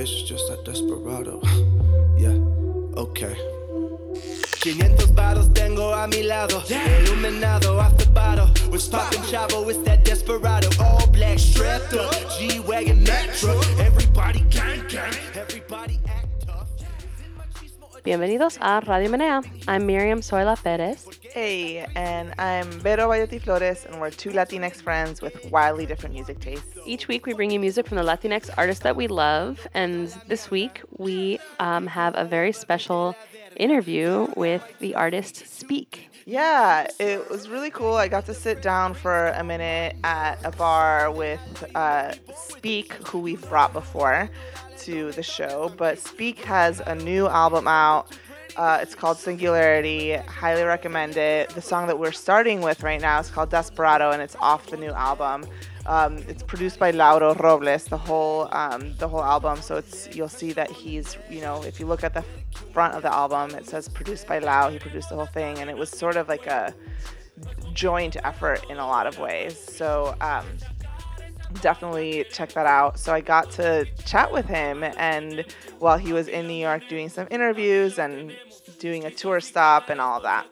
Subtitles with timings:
[0.00, 1.40] bitch just like desperado.
[2.20, 2.36] Yeah,
[3.00, 3.34] okay.
[4.60, 6.60] 500 bottles tengo a mi lado.
[6.68, 8.48] Iluminado off the bottle.
[8.68, 9.66] What's poppin' chavo?
[9.70, 10.68] It's that desperado.
[10.78, 12.12] All black strapped up.
[12.36, 13.58] G Wagon Metro.
[13.80, 15.14] Everybody gang gang.
[15.34, 16.68] Everybody act tough.
[18.04, 19.42] Bienvenidos a Radio Menea.
[19.66, 21.06] I'm Miriam Zoila Perez.
[21.32, 26.40] Hey, and I'm Vero Bayetti Flores, and we're two Latinx friends with wildly different music
[26.40, 26.66] tastes.
[26.84, 30.50] Each week we bring you music from the Latinx artists that we love, and this
[30.50, 33.14] week we um, have a very special
[33.56, 36.10] interview with the artist Speak.
[36.26, 37.94] Yeah, it was really cool.
[37.94, 43.20] I got to sit down for a minute at a bar with uh, Speak, who
[43.20, 44.28] we've brought before
[44.78, 45.72] to the show.
[45.76, 48.16] But Speak has a new album out.
[48.56, 50.14] Uh, it's called Singularity.
[50.14, 51.50] Highly recommend it.
[51.50, 54.76] The song that we're starting with right now is called Desperado, and it's off the
[54.76, 55.46] new album.
[55.86, 59.60] Um, it's produced by Lauro Robles, the whole um, the whole album.
[59.62, 62.24] So it's you'll see that he's you know if you look at the
[62.72, 64.68] front of the album, it says produced by Lau.
[64.70, 66.74] He produced the whole thing, and it was sort of like a
[67.72, 69.58] joint effort in a lot of ways.
[69.58, 70.46] So um,
[71.60, 72.98] definitely check that out.
[72.98, 75.44] So I got to chat with him, and
[75.78, 78.36] while he was in New York doing some interviews and
[78.78, 80.46] doing a tour stop and all of that.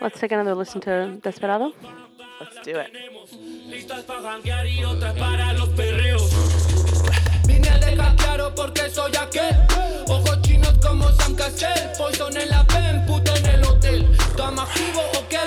[0.00, 1.72] Let's take another listen to Desperado.
[2.40, 2.90] Let's do it.
[3.68, 6.30] Listas para janguear y otras para los perreos.
[7.46, 9.54] Vine a dejar claro porque soy aquel.
[10.08, 11.90] Ojos chinos como Sam Cassell.
[11.96, 14.12] Poison en la pen, puto en el hotel.
[14.12, 15.43] ¿Está activo o qué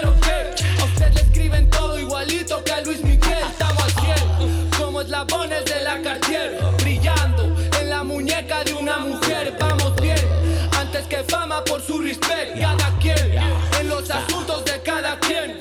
[11.64, 12.60] por su respect.
[12.60, 13.40] Cada quien
[13.80, 15.60] en los asuntos de cada quien.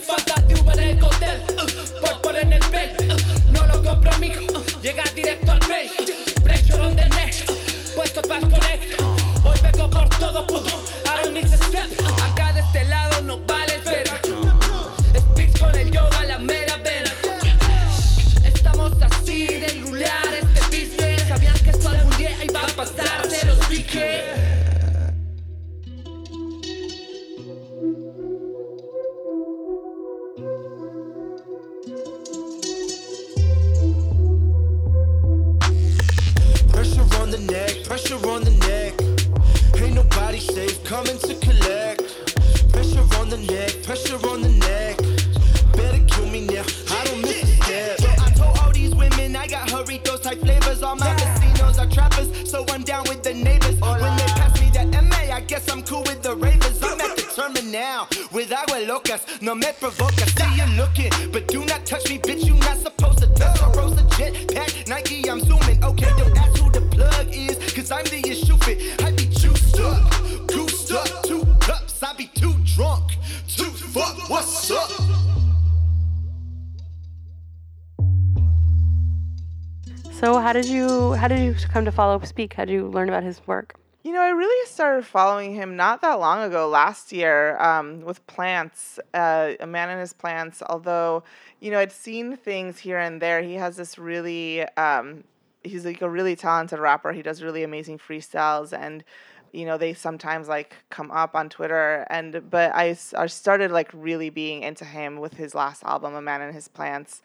[81.87, 82.55] To follow Speak?
[82.55, 83.77] How did you learn about his work?
[84.03, 88.25] You know, I really started following him not that long ago, last year, um, with
[88.27, 90.63] plants, uh, a man and his plants.
[90.69, 91.23] Although,
[91.61, 93.41] you know, I'd seen things here and there.
[93.41, 95.25] He has this really, um,
[95.63, 97.13] he's like a really talented rapper.
[97.13, 99.05] He does really amazing freestyles, and
[99.53, 102.07] you know, they sometimes like come up on Twitter.
[102.11, 106.21] And but I, I started like really being into him with his last album, A
[106.21, 107.23] Man and His Plants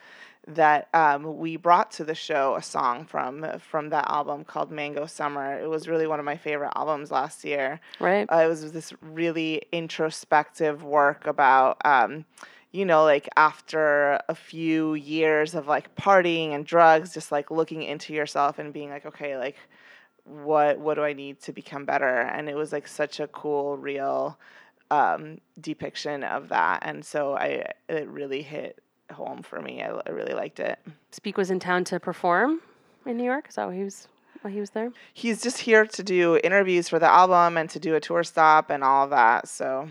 [0.47, 5.05] that um, we brought to the show a song from from that album called Mango
[5.05, 5.59] Summer.
[5.59, 7.79] It was really one of my favorite albums last year.
[7.99, 8.25] Right.
[8.31, 12.25] Uh, it was this really introspective work about, um,
[12.71, 17.83] you know, like after a few years of like partying and drugs, just like looking
[17.83, 19.57] into yourself and being like, okay, like
[20.23, 22.21] what what do I need to become better?
[22.21, 24.39] And it was like such a cool, real
[24.89, 26.79] um, depiction of that.
[26.81, 28.81] And so I it really hit
[29.11, 29.81] home for me.
[29.83, 30.79] I, I really liked it.
[31.11, 32.61] Speak was in town to perform
[33.05, 33.47] in New York.
[33.49, 34.07] Is that why he was
[34.41, 34.91] why he was there?
[35.13, 38.69] He's just here to do interviews for the album and to do a tour stop
[38.69, 39.47] and all that.
[39.47, 39.87] So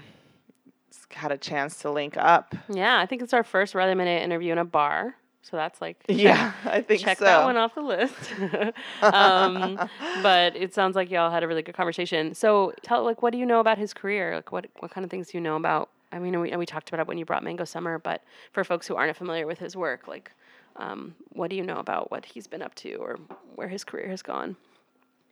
[1.10, 2.54] had a chance to link up.
[2.68, 5.16] Yeah, I think it's our first Radio Menea interview in a bar.
[5.42, 7.24] So that's like check- Yeah, I think check so.
[7.24, 8.14] that one off the list.
[9.02, 9.78] um,
[10.22, 12.34] but it sounds like y'all had a really good conversation.
[12.34, 14.36] So tell like what do you know about his career?
[14.36, 15.90] Like what what kind of things do you know about?
[16.12, 18.22] I mean, we, we talked about it when you brought Mango Summer, but
[18.52, 20.32] for folks who aren't familiar with his work, like
[20.76, 23.18] um, what do you know about what he's been up to or
[23.54, 24.56] where his career has gone?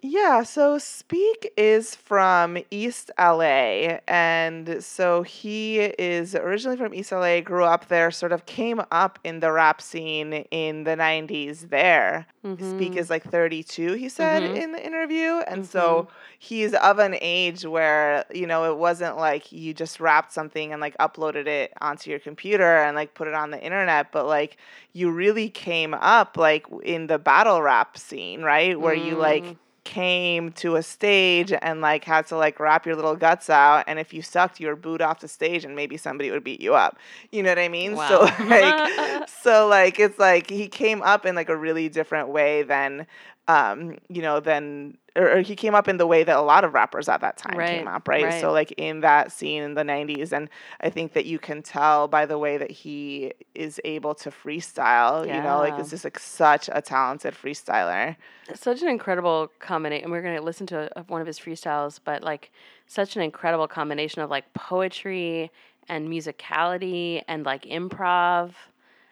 [0.01, 3.99] Yeah, so Speak is from East LA.
[4.07, 9.19] And so he is originally from East LA, grew up there, sort of came up
[9.25, 12.27] in the rap scene in the 90s there.
[12.61, 14.55] Speak is like 32, he said Mhm.
[14.57, 15.41] in the interview.
[15.47, 16.09] And so
[16.39, 20.81] he's of an age where, you know, it wasn't like you just wrapped something and
[20.81, 24.57] like uploaded it onto your computer and like put it on the internet, but like
[24.93, 28.79] you really came up like in the battle rap scene, right?
[28.81, 29.57] Where you like Mm.
[29.89, 33.99] Came to a stage and like had to like rap your little guts out and
[33.99, 36.75] if you sucked you were booed off the stage and maybe somebody would beat you
[36.75, 36.99] up.
[37.33, 37.97] You know what i mean?
[37.97, 42.63] So like so like it's like he came up in like a really different way
[42.65, 43.07] than
[43.49, 46.63] um you know than or, or he came up in the way that a lot
[46.65, 48.25] of rappers at that time came up right?
[48.25, 48.41] right.
[48.41, 50.49] so like in that scene in the 90s and
[50.81, 55.27] i think that you can tell by the way that he is able to freestyle
[55.27, 55.39] Yeah.
[55.39, 58.17] you know like it's just like such a talented freestyler
[58.55, 60.05] such an incredible combination.
[60.05, 62.51] And we're going to listen to a, one of his freestyles, but like
[62.87, 65.51] such an incredible combination of like poetry
[65.89, 68.53] and musicality and like improv.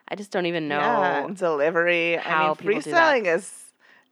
[0.08, 0.78] I just don't even know.
[0.78, 2.16] Yeah, delivery.
[2.16, 3.22] I how mean, do that.
[3.24, 3.65] freestyling is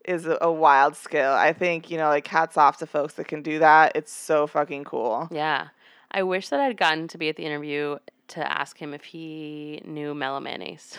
[0.07, 1.31] is a- wild skill.
[1.33, 3.93] I think you know, like hats off to folks that can do that.
[3.95, 5.27] It's so fucking cool.
[5.31, 5.67] Yeah.
[6.11, 7.97] I wish that I'd gotten to be at the interview
[8.29, 10.97] to ask him if he knew mayonnaise.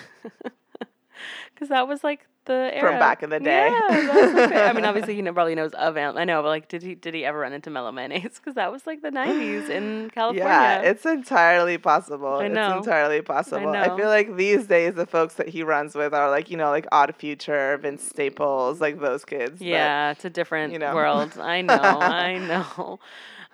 [1.54, 2.80] Because that was like the era.
[2.90, 3.68] From back in the day.
[3.68, 6.00] Yeah, that like the- I mean, obviously he probably knows of it.
[6.00, 8.22] I know, but like, did he did he ever run into Mellow Man Ace?
[8.36, 10.44] Because that was like the '90s in California.
[10.44, 12.34] Yeah, it's entirely possible.
[12.34, 12.78] I know.
[12.78, 13.68] It's entirely possible.
[13.68, 13.96] I, know.
[13.96, 16.86] feel like these days the folks that he runs with are like, you know, like
[16.92, 19.58] Odd Future, Vince Staples, like those kids.
[19.58, 20.94] but- Yeah, it's a different you know.
[20.94, 21.36] world.
[21.38, 22.98] I know, I know.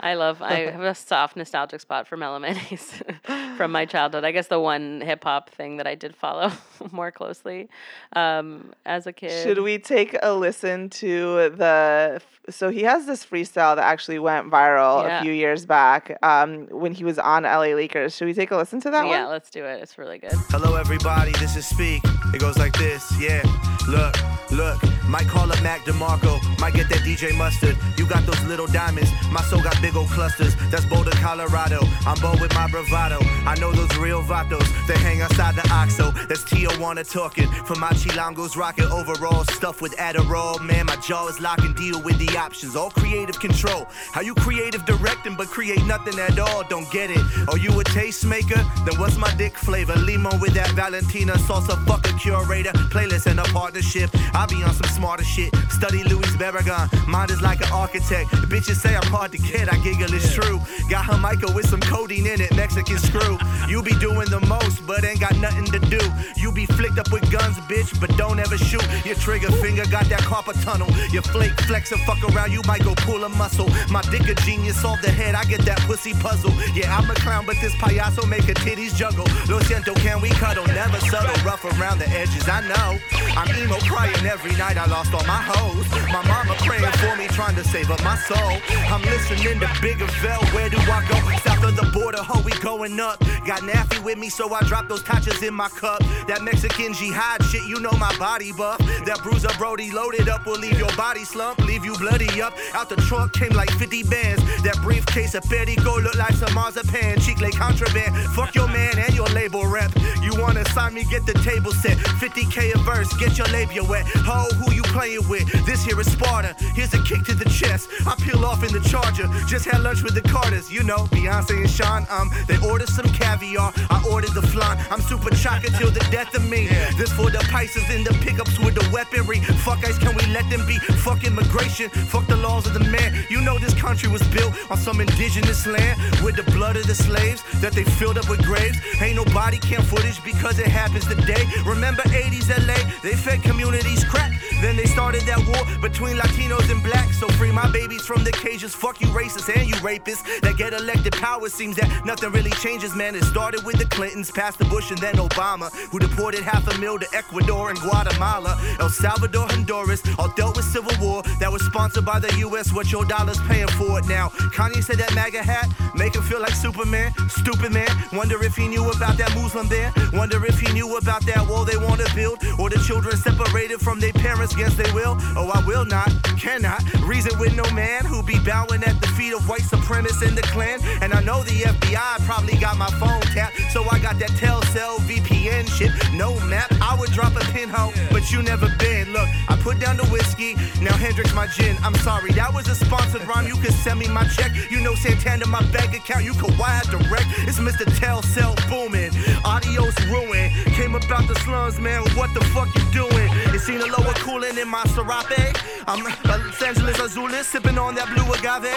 [0.02, 0.42] I love.
[0.42, 2.40] I have a soft nostalgic spot for mellow
[3.56, 4.24] from my childhood.
[4.24, 6.50] I guess the one hip hop thing that I did follow
[6.90, 7.68] more closely
[8.16, 9.42] um, as a kid.
[9.44, 12.20] Should we take a listen to the?
[12.50, 15.20] So he has this freestyle that actually went viral Yeah.
[15.20, 18.16] a few years back um, when he was on LA Leakers.
[18.16, 19.30] Should we take a listen to that Yeah, one?
[19.30, 19.80] let's do it.
[19.80, 20.32] It's really good.
[20.50, 21.30] Hello, everybody.
[21.38, 22.02] This is Speak.
[22.34, 23.12] It goes like this.
[23.20, 23.42] Yeah.
[23.88, 24.16] Look,
[24.50, 24.82] look.
[25.08, 26.40] Might call up Mac DeMarco.
[26.58, 27.76] Might get that DJ Mustard.
[27.96, 29.10] You got those little diamonds.
[29.30, 30.54] My soul got big old clusters.
[30.70, 31.80] That's Boulder, Colorado.
[32.06, 33.18] I'm bold with my bravado.
[33.46, 36.28] I know those real vatos that hang outside the OXXO.
[36.28, 37.48] That's Tijuana talking.
[37.64, 40.60] For my chilangos rocking overall stuff with Adderall.
[40.62, 41.74] Man, my jaw is locking.
[41.74, 42.76] Deal with the options.
[42.76, 43.86] All creative control.
[44.12, 46.62] How you creative directing but create nothing at all?
[46.68, 47.22] Don't get it.
[47.48, 48.62] Are you a tastemaker?
[48.84, 49.94] Then what's my dick flavor?
[49.96, 51.76] Limo with that Valentina salsa.
[51.86, 52.72] Fuck a curator.
[52.90, 54.10] Playlist and a partnership.
[54.34, 55.54] I be on some smarter shit.
[55.70, 56.88] Study Luis Barragan.
[57.06, 58.30] Mind is like an architect.
[58.30, 59.72] The Bitches say I'm hard to get.
[59.72, 60.60] I giggle, it's true.
[60.88, 62.54] Got her Michael with some codeine in it.
[62.54, 63.38] Mexican screw.
[63.68, 66.00] You be doing the most, but ain't got nothing to do.
[66.36, 68.84] You be flicked up with guns, bitch, but don't ever shoot.
[69.04, 70.88] Your trigger finger got that carpal tunnel.
[71.10, 73.68] Your flake flex and fuck around, you might go pull a muscle.
[73.90, 76.52] My dick a genius off the head, I get that pussy puzzle.
[76.74, 79.26] Yeah, I'm a clown, but this payaso make her titties juggle.
[79.48, 80.66] Lo siento, can we cuddle?
[80.66, 82.98] Never subtle, rough around the edges, I know.
[83.36, 85.88] I'm emo crying every night, I lost all my hoes.
[86.12, 88.52] My mama praying for me, trying to save up my soul.
[88.92, 91.14] I'm listening to Bigger Vell, where do I go?
[91.38, 93.20] South of the border, ho, we going up.
[93.46, 96.00] Got Naffy with me, so I drop those tachas in my cup.
[96.26, 98.78] That Mexican jihad shit, you know my body buff.
[99.06, 102.54] That bruiser Brody loaded up will leave your body slump, leave you bloody up.
[102.74, 104.42] Out the trunk came like 50 bands.
[104.62, 107.20] That briefcase of Perico look like some marzipan.
[107.20, 108.16] Chicle contraband.
[108.34, 109.92] Fuck your man and your label rep.
[110.22, 111.98] You wanna sign me, get the table set.
[111.98, 114.06] 50k a verse, get your labia wet.
[114.26, 115.46] Ho, who you playing with?
[115.66, 116.54] This here is Sparta.
[116.74, 117.88] Here's a kick to the chest.
[118.06, 119.28] I peel off in the charger.
[119.52, 120.72] Just had lunch with the Carters.
[120.72, 122.06] You know, Beyonce and Sean.
[122.08, 123.70] Um, they ordered some caviar.
[123.90, 124.82] I ordered the flan.
[124.90, 126.68] I'm super chocolate till the death of me.
[126.96, 129.40] This for the Pisces in the pickups with the weaponry.
[129.60, 130.78] Fuck ice, can we let them be?
[131.04, 131.90] Fuck immigration.
[131.90, 133.26] Fuck the laws of the man.
[133.28, 136.94] You know this country was built on some indigenous land with the blood of the
[136.94, 138.78] slaves that they filled up with graves.
[139.02, 141.44] Ain't nobody can footage because it happens today.
[141.66, 142.80] Remember 80s LA?
[143.02, 144.32] They fed communities crack.
[144.62, 147.18] Then they started that war between Latinos and blacks.
[147.18, 148.74] So free my babies from the cages.
[148.74, 149.12] Fuck you
[149.48, 151.48] and you rapists that get elected power.
[151.48, 153.14] Seems that nothing really changes, man.
[153.14, 156.78] It started with the Clintons, past the Bush and then Obama, who deported half a
[156.78, 161.62] mil to Ecuador and Guatemala, El Salvador, Honduras, all dealt with civil war that was
[161.64, 162.72] sponsored by the U.S.
[162.72, 164.28] What your dollars paying for it now?
[164.54, 167.88] Kanye said that MAGA hat make him feel like Superman, stupid man.
[168.12, 169.92] Wonder if he knew about that Muslim ban.
[170.12, 173.80] Wonder if he knew about that wall they want to build, or the children separated
[173.80, 175.16] from their parents against their will.
[175.36, 179.31] Oh, I will not, cannot reason with no man who be bowing at the feet
[179.32, 180.80] of white supremacists in the Klan.
[181.00, 184.98] And I know the FBI probably got my phone tapped, so I got that Telcel
[185.08, 185.90] VPN shit.
[186.12, 189.12] No map, I would drop a pinhole, but you never been.
[189.12, 192.74] Look, I put down the whiskey, Now Hendrick's my gin, I'm sorry, that was a
[192.74, 193.46] sponsored rhyme.
[193.46, 194.52] You can send me my check.
[194.70, 196.24] You know Santana my bank account.
[196.24, 197.26] You can wire direct.
[197.48, 197.84] It's Mr.
[197.98, 199.12] Telcel booming.
[199.44, 200.50] Adios ruin.
[200.76, 202.02] Came about the slums, man.
[202.16, 203.28] What the fuck you doing?
[203.52, 205.56] You seen a lower cooling in my serape?
[205.86, 208.70] I'm Los Angeles Azules, sipping on that blue agave.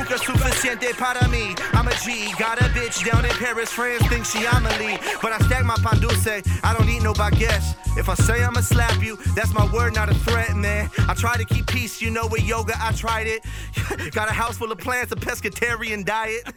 [0.00, 1.54] Nunca suficiente para mí.
[1.74, 2.32] I'm a G.
[2.38, 4.98] Got a bitch down in Paris, France think she Amelie.
[5.20, 6.26] But I stack my pan dulce.
[6.64, 7.76] I don't eat no baguettes.
[7.98, 10.88] If I say I'ma slap you, that's my word, not a threat, man.
[11.06, 13.44] I try to keep peace, you know, with yoga, I tried it.
[14.12, 16.48] Got a house full of plants, a pescatarian diet.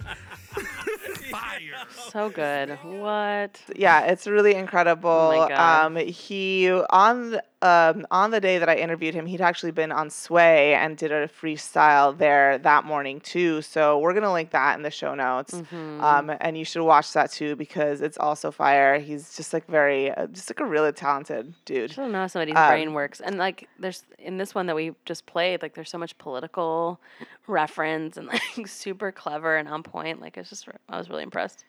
[2.11, 2.77] So good.
[2.83, 3.59] What?
[3.75, 5.09] yeah, it's really incredible.
[5.09, 5.85] Oh my God.
[5.85, 9.91] Um, he on th- um, on the day that I interviewed him, he'd actually been
[9.91, 13.61] on Sway and did a freestyle there that morning too.
[13.61, 16.03] So we're gonna link that in the show notes, Mm-hmm.
[16.03, 18.99] um, and you should watch that too because it's also fire.
[18.99, 21.91] He's just like very, uh, just like a really talented dude.
[21.91, 23.21] I don't know how somebody's Um, brain works.
[23.21, 26.99] And like, there's in this one that we just played, like, there's so much political
[27.47, 28.27] reference and
[28.57, 30.21] like super clever and on point.
[30.21, 31.63] Like, it's just, I was really impressed.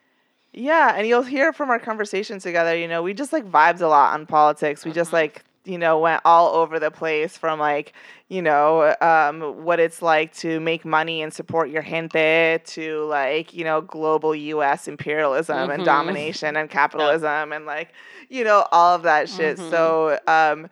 [0.53, 3.87] Yeah, and you'll hear from our conversation together, you know, we just like vibes a
[3.89, 4.85] lot on politics.
[4.85, 7.93] We just like, you know, went all over the place from like,
[8.29, 13.53] you know, um, what it's like to make money and support your gente to like,
[13.55, 15.85] you know, global US imperialism and Mhm.
[15.85, 17.93] domination and capitalism and like,
[18.29, 19.59] you know, all of that shit.
[19.59, 20.69] So, um,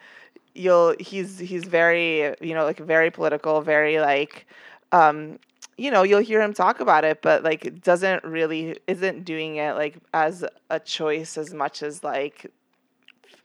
[0.55, 4.47] you'll he's he's very, you know, like very political, very like
[4.93, 5.39] um
[5.79, 9.73] you know you'll hear him talk about it but like doesn't really isn't doing it
[9.75, 12.53] like as a choice as much as like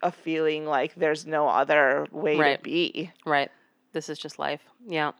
[0.01, 2.57] a feeling like there's no other way Right.
[2.57, 3.49] to be Right.
[3.93, 4.61] This is just life.
[4.87, 5.11] Yeah.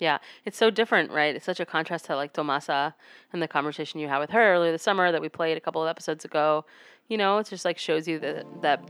[0.00, 0.18] Yeah.
[0.44, 1.36] It's so different, right?
[1.36, 2.94] It's such a contrast to like Tomasa
[3.32, 5.82] and the conversation you had with her earlier this summer that we played a couple
[5.82, 6.64] of episodes ago.
[7.08, 8.82] You know, it just like shows you that that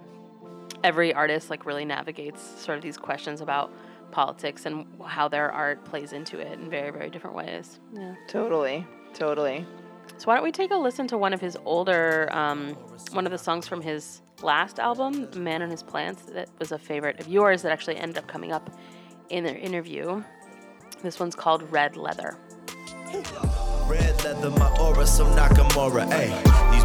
[0.83, 3.73] every artist like really navigates sort of these questions about
[4.13, 7.81] politics and how their art plays into it in very, very different ways.
[7.93, 8.15] Yeah.
[8.29, 9.67] totally totally
[10.17, 12.75] So why don't we take a listen to one of his older, um,
[13.13, 16.79] one of the songs from his last album, "Man and His Plants," that was a
[16.79, 18.71] favorite of yours that actually ended up coming up
[19.31, 20.23] in their interview.
[21.03, 22.39] This one's called "Red Leather."
[23.87, 26.05] Red leather, my aura, so Nakamura.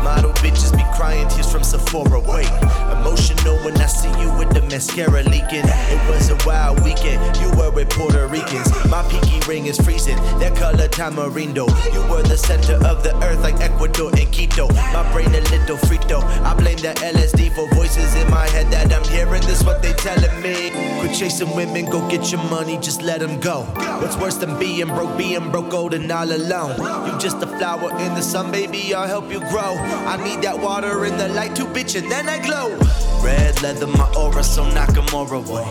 [0.03, 2.49] Model bitches be crying tears from Sephora, wait.
[2.91, 5.65] Emotional when I see you with the mascara leaking.
[5.65, 8.69] It was a wild weekend, you were with Puerto Ricans.
[8.89, 11.67] My pinky ring is freezing, that color tamarindo.
[11.93, 14.67] You were the center of the earth like Ecuador and Quito.
[14.93, 16.23] My brain a little frito.
[16.43, 19.41] I blame the LSD for voices in my head that I'm hearing.
[19.41, 20.71] This what they telling me.
[20.99, 23.63] Quit chasing women, go get your money, just let them go.
[24.01, 26.77] What's worse than being broke, being broke old and all alone?
[27.05, 29.75] You just a flower in the sun, baby, I'll help you grow.
[30.07, 32.77] I need that water in the light to bitch, and then I glow.
[33.23, 35.67] Red leather, my aura, so Nakamura way.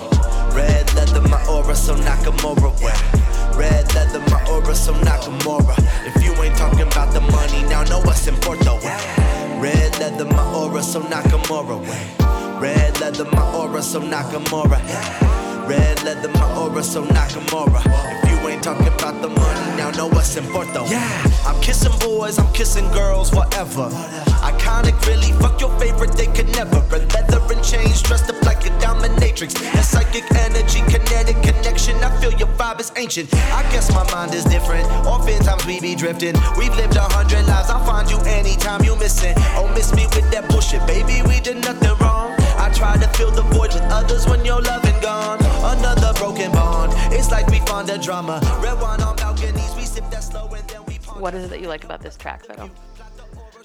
[0.54, 2.94] Red leather, my aura, so Nakamura way.
[3.58, 5.74] Red leather, my aura, so Nakamura.
[6.06, 8.78] If you ain't talking about the money, now know what's in Porto.
[9.60, 12.60] Red leather, my aura, so Nakamura way.
[12.60, 15.47] Red leather, my aura, so Nakamura.
[15.68, 17.82] Red leather, my aura, so Nakamura.
[18.24, 20.86] If you ain't talking about the money, now know what's in Porto.
[20.86, 23.90] Yeah, I'm kissing boys, I'm kissing girls, whatever.
[24.40, 26.80] Iconic, really, fuck your favorite, they could never.
[26.88, 29.52] Red leather and chains, dressed up like a dominatrix.
[29.74, 31.96] That psychic energy, kinetic connection.
[31.96, 33.28] I feel your vibe is ancient.
[33.34, 34.86] I guess my mind is different.
[35.06, 36.34] Oftentimes we be drifting.
[36.56, 39.34] We've lived a hundred lives, I'll find you anytime you missing.
[39.58, 42.17] Oh, miss me with that bullshit, baby, we did nothing wrong.
[42.68, 45.38] I try to fill the void with others when you're loving gone.
[45.78, 46.92] Another broken bond.
[47.14, 48.42] It's like we a drama.
[48.62, 50.96] Red wine on balconies, we sip that slow and then we.
[51.18, 52.70] What is it that you like about this track, Fido?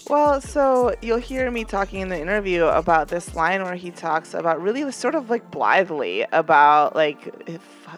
[0.08, 4.34] Well, so you'll hear me talking in the interview about this line where he talks
[4.34, 7.48] about really sort of like blithely about like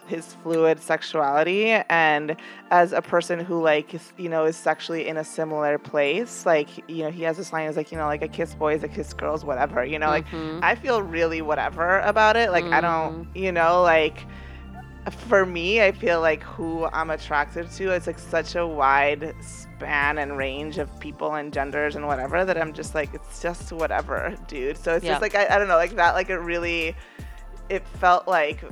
[0.07, 2.37] his- fluid sexuality and
[2.71, 7.03] as a person who like you know is sexually in a similar place like you
[7.03, 9.13] know he has this line is like you know like I kiss boys I kiss
[9.13, 10.59] girls whatever you know like mm-hmm.
[10.63, 13.37] I feel really whatever about it like I don't mm-hmm.
[13.37, 14.25] you know like
[15.09, 20.17] for me, I feel like who I'm attracted to, it's like such a wide span
[20.17, 24.35] and range of people and genders and whatever that I'm just like, it's just whatever,
[24.47, 24.77] dude.
[24.77, 25.11] So it's Yeah.
[25.13, 26.95] just like, I, I don't know, like that, like it really,
[27.69, 28.63] it felt like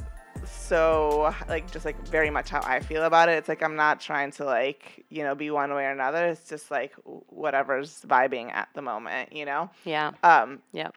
[0.45, 3.33] so, like just like very much how I feel about it.
[3.33, 6.27] It's like I'm not trying to like, you know, be one way or another.
[6.27, 6.93] It's just like
[7.29, 9.69] whatever's vibing at the moment, you know?
[9.85, 10.11] Yeah.
[10.23, 10.89] Um, Yeah.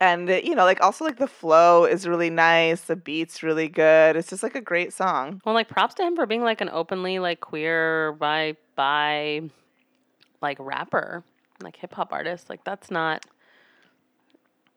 [0.00, 2.82] And uh, you know, like also like the flow is really nice.
[2.82, 4.16] The beat's really good.
[4.16, 5.40] It's just like a great song.
[5.44, 9.42] Well, like props to him for being like an openly like queer bi bi
[10.40, 11.22] like rapper,
[11.62, 12.50] like hip hop artist.
[12.50, 13.24] Like that's not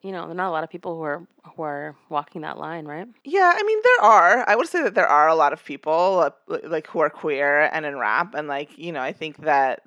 [0.06, 2.60] you know, there are not a lot of people who are who are walking that
[2.60, 3.08] line, right?
[3.24, 4.48] Yeah, I mean there are.
[4.48, 7.62] I would say that there are a lot of people uh, like who are queer
[7.74, 9.82] and in rap, and like you know, I think that.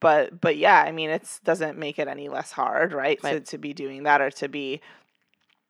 [0.00, 3.20] But but yeah, I mean, it doesn't make it any less hard, right?
[3.22, 3.44] To Right.
[3.46, 4.80] to be doing that or to be,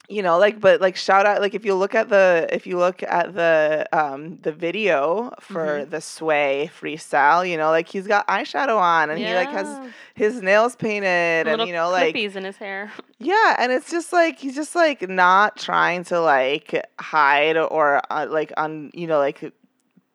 [0.09, 2.79] you know, like but like shout out like if you look at the if you
[2.79, 5.91] look at the um the video for Mm-hmm.
[5.91, 9.81] the Sway freestyle, you know, like he's got eyeshadow on and he like has
[10.15, 12.91] his nails painted and you know like clippies in his hair.
[13.19, 18.27] yeah, and it's just like he's just like not trying to like hide or uh,
[18.29, 19.53] like on you know like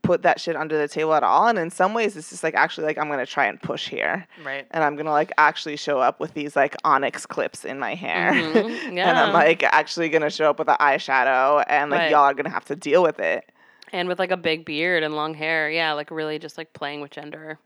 [0.03, 1.47] put that shit under the table at all.
[1.47, 4.27] And in some ways, it's just like actually like I'm gonna try and push here,
[4.45, 4.67] right.
[4.69, 8.31] and I'm gonna like actually show up with these like onyx clips in my hair,
[8.33, 8.99] Mhm, and.
[9.17, 12.11] I'm like actually gonna show up with the eyeshadow, and like Right.
[12.11, 13.49] y'all are gonna have to deal with it.
[13.91, 17.01] And with like a big beard and long hair, yeah, like really just like playing
[17.01, 17.57] with gender.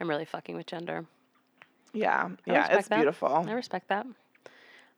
[0.00, 1.04] I'm really fucking with gender.
[1.92, 2.96] Yeah, I yeah, it's that.
[2.96, 3.44] beautiful.
[3.46, 4.06] I respect that.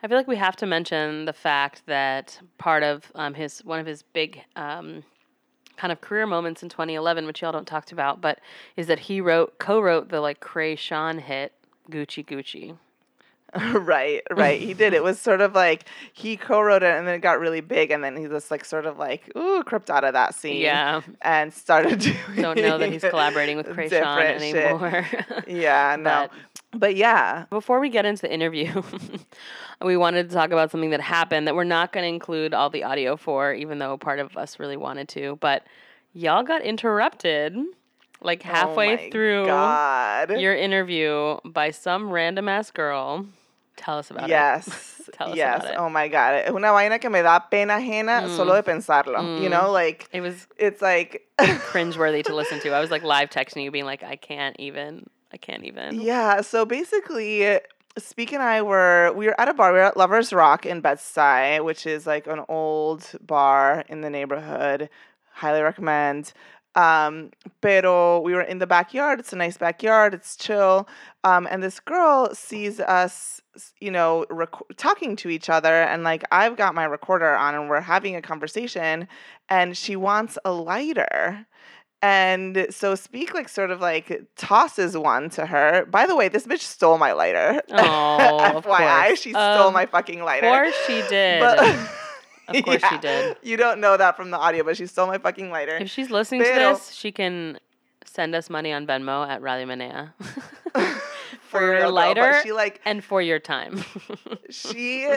[0.03, 3.81] I feel like we have to mention the fact that part of um, his one
[3.81, 5.03] of his big um,
[5.76, 8.38] kind of career moments in 2011, which y'all don't talk about, but
[8.76, 11.52] is that he wrote co-wrote the like Kreayshawn hit
[11.90, 12.76] Gucci Gucci.
[13.73, 14.61] right, right.
[14.61, 14.95] He did.
[14.95, 18.02] It was sort of like he co-wrote it, and then it got really big, and
[18.02, 20.61] then he just like sort of like ooh crept out of that scene.
[20.61, 25.07] Yeah, and started doing don't know that he's collaborating with Kreayshawn anymore.
[25.47, 26.28] Yeah, no.
[26.28, 26.33] But-
[26.75, 27.47] But, yeah.
[27.50, 28.83] Before we get into the interview,
[29.85, 32.71] we wanted to talk about something that happened that we're not going to include all
[32.71, 35.37] the audio for, even though part of us really wanted to.
[35.40, 35.64] But
[36.12, 37.57] y'all got interrupted
[38.21, 40.31] like halfway oh through God.
[40.40, 43.26] your interview by some random ass girl.
[43.76, 44.28] Tell us about it.
[44.31, 45.00] yes.
[45.14, 45.61] Tell us yes.
[45.62, 45.78] about it.
[45.78, 46.49] Oh my God.
[46.50, 48.37] Una vaina que me da pena ajena Mm.
[48.37, 49.40] solo de pensarlo.
[49.43, 49.50] You Mm.
[49.50, 52.71] know, like It was it's like cringeworthy to listen to.
[52.71, 55.07] I was like live texting you, being like, I can't even.
[55.35, 56.00] I can't even.
[56.00, 57.59] Yeah, so basically,
[57.99, 59.73] Speak and I were we were at a bar.
[59.73, 64.11] We were at Lovers Rock in Bed-Stuy, which is like an old bar in the
[64.11, 64.88] neighborhood.
[65.33, 66.33] Highly recommend.
[66.76, 69.19] Um, pero we were in the backyard.
[69.19, 70.14] It's a nice backyard.
[70.14, 70.88] It's chill.
[71.25, 73.41] Um, and this girl sees us,
[73.81, 77.69] you know, rec- talking to each other, and like I've got my recorder on, and
[77.69, 79.09] we're having a conversation,
[79.49, 81.44] and she wants a lighter.
[82.05, 85.87] And so Speak like sort of like tosses one to her.
[85.87, 87.62] By the way, this bitch stole my lighter.
[87.71, 90.47] Oh, of FYI, she stole Of my fucking lighter.
[90.47, 91.40] Of course she did.
[91.40, 91.61] But
[92.49, 93.38] Of course she did.
[93.43, 95.77] You don't know that from the audio, but she stole my fucking lighter.
[95.77, 97.59] if she's listening to this, she can
[98.05, 100.12] send us money on Venmo at Radio Menea.
[101.59, 103.85] For your real, girl, but lighter she like and for your time.
[104.51, 105.09] she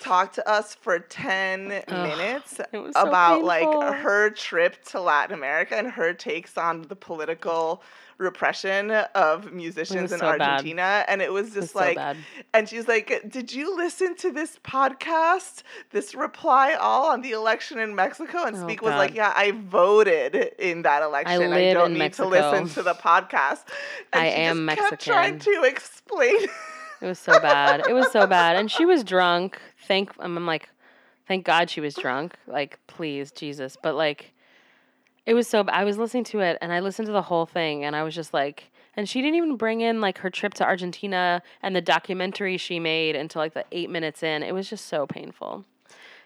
[0.00, 5.76] talked to us for 10 minutes it so about like her trip to Latin America
[5.76, 7.82] and her takes on the political
[8.22, 10.40] repression of musicians in so bad.
[10.40, 12.16] Argentina and it was It was just so like bad.
[12.54, 17.78] and she's like did you listen to this podcast this reply all on the election
[17.78, 21.74] in Mexico and Oh, Speak was like yeah I voted in that election I, live
[21.74, 23.64] don't need to listen to the podcast
[24.12, 26.36] and I am just kept trying to explain
[27.02, 27.82] It was so bad.
[27.88, 28.54] It was so bad.
[28.54, 29.60] And she was drunk.
[29.88, 30.68] Thank I'm I'm like,
[31.26, 32.36] thank God she was drunk.
[32.46, 33.76] Like, please, Jesus.
[33.82, 34.31] But like
[35.26, 37.84] it was so I was listening to it and I listened to the whole thing
[37.84, 40.64] and I was just like and she didn't even bring in like her trip to
[40.64, 44.42] Argentina and the documentary she made until like the eight minutes in.
[44.42, 45.64] It was just so painful.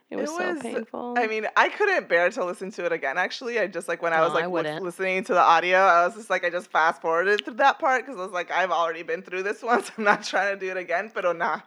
[0.08, 1.14] It was, so painful.
[1.18, 3.18] I mean, I couldn't bear to listen to it again.
[3.18, 6.06] Actually, I just like when I was No, I like listening to the audio, I
[6.06, 8.70] was just like I just fast forwarded through that part because I was like I've
[8.70, 9.90] already been through this once.
[9.98, 11.10] I'm not trying to do it again.
[11.12, 11.60] Pero nah,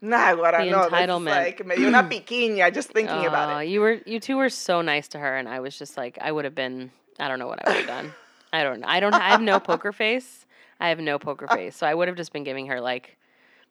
[0.00, 0.78] nah, what I The know.
[0.84, 1.24] This is entitlement.
[1.26, 3.68] like dio una piquiña just thinking about it.
[3.68, 6.30] You were you two were so nice to her, and I was just like, I
[6.32, 6.90] would have been.
[7.18, 8.12] I don't know what I would have done.
[8.52, 8.84] I don't.
[8.84, 9.14] I don't.
[9.14, 10.46] I have no poker face.
[10.80, 13.16] I have no poker face, so I would have just been giving her like,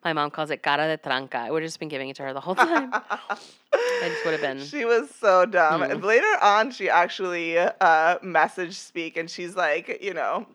[0.05, 1.35] my mom calls it cara de tranca.
[1.35, 2.91] I would have just been giving it to her the whole time.
[2.93, 3.37] I
[4.07, 4.59] just would have been.
[4.73, 5.81] She was so dumb.
[5.81, 6.01] Mm.
[6.03, 10.47] Later on, she actually uh, messaged Speak, and she's like, you know,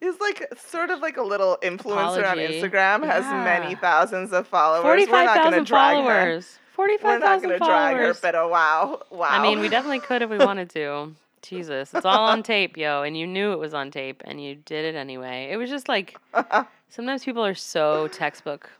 [0.00, 3.44] is like sort of like a little influencer on Instagram, has Yeah.
[3.44, 4.82] many thousands of followers.
[4.82, 6.58] Forty-five We're not gonna thousand drag followers.
[6.58, 8.20] We're Forty-five not thousand gonna drag her, followers.
[8.20, 9.28] but oh wow, wow.
[9.30, 11.14] I mean, we definitely could if we wanted to.
[11.42, 14.54] Jesus, it's all on tape, yo, and you knew it was on tape, and you
[14.56, 15.48] did it anyway.
[15.50, 16.18] It was just like
[16.90, 18.70] sometimes people are so textbook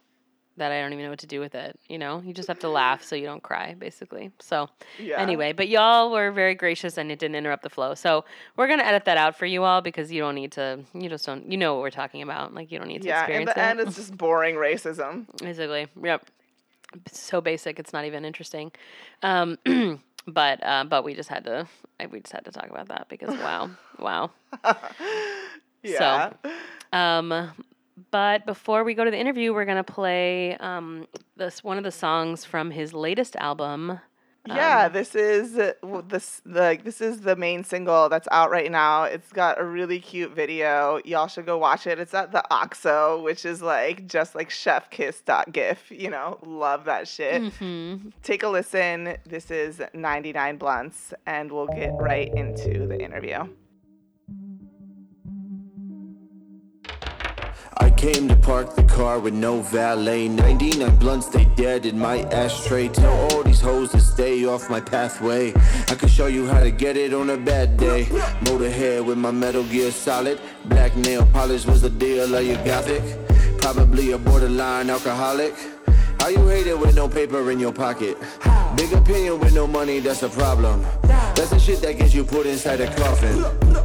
[0.61, 1.79] that I don't even know what to do with it.
[1.89, 4.31] You know, you just have to laugh so you don't cry, basically.
[4.41, 4.69] So
[4.99, 5.21] yeah.
[5.21, 7.95] anyway, but y'all were very gracious and it didn't interrupt the flow.
[7.95, 8.25] So
[8.57, 10.81] we're gonna edit that out for you all because you don't need to.
[10.95, 11.51] You just don't.
[11.51, 12.55] You know what we're talking about.
[12.55, 13.65] Like you don't need to yeah, in experience the it.
[13.65, 15.27] end, it's just boring racism.
[15.43, 16.25] Basically, yep.
[17.11, 18.73] So basic, it's not even interesting.
[19.23, 19.59] Um,
[20.27, 21.67] but uh, but we just had to
[22.11, 24.31] we just had to talk about that because wow, wow.
[25.83, 26.33] Yeah.
[26.93, 27.53] Um,
[28.11, 31.91] But before we go to the interview, we're gonna play um, this one of the
[31.93, 34.01] songs from his latest album.
[34.47, 35.73] Yeah, Um, this is uh,
[36.09, 39.05] this like this is the main single that's out right now.
[39.05, 40.99] It's got a really cute video.
[41.05, 41.99] Y'all should go watch it.
[42.01, 45.91] It's at the OXXO, which is like just like chef kiss gif.
[45.91, 47.43] You know, love that shit.
[47.43, 48.13] mhm.
[48.23, 49.19] Take a listen.
[49.27, 53.47] This is 99 Blunts, and we'll get right into the interview.
[57.81, 60.29] I came to park the car with no valet.
[60.29, 62.89] 99 blunts, they dead in my ashtray.
[62.89, 65.55] Tell all these hoes to stay off my pathway.
[65.89, 68.05] I can show you how to get it on a bad day.
[68.45, 70.39] Motorhead with my Metal Gear Solid.
[70.67, 72.37] Black nail polish was the deal.
[72.37, 73.03] Are you gothic?
[73.63, 75.55] Probably a borderline alcoholic.
[76.21, 78.19] How you hate it with no paper in your pocket?
[78.77, 80.85] Big opinion with no money, that's a problem.
[81.03, 83.43] That's the shit that gets you put inside a coffin.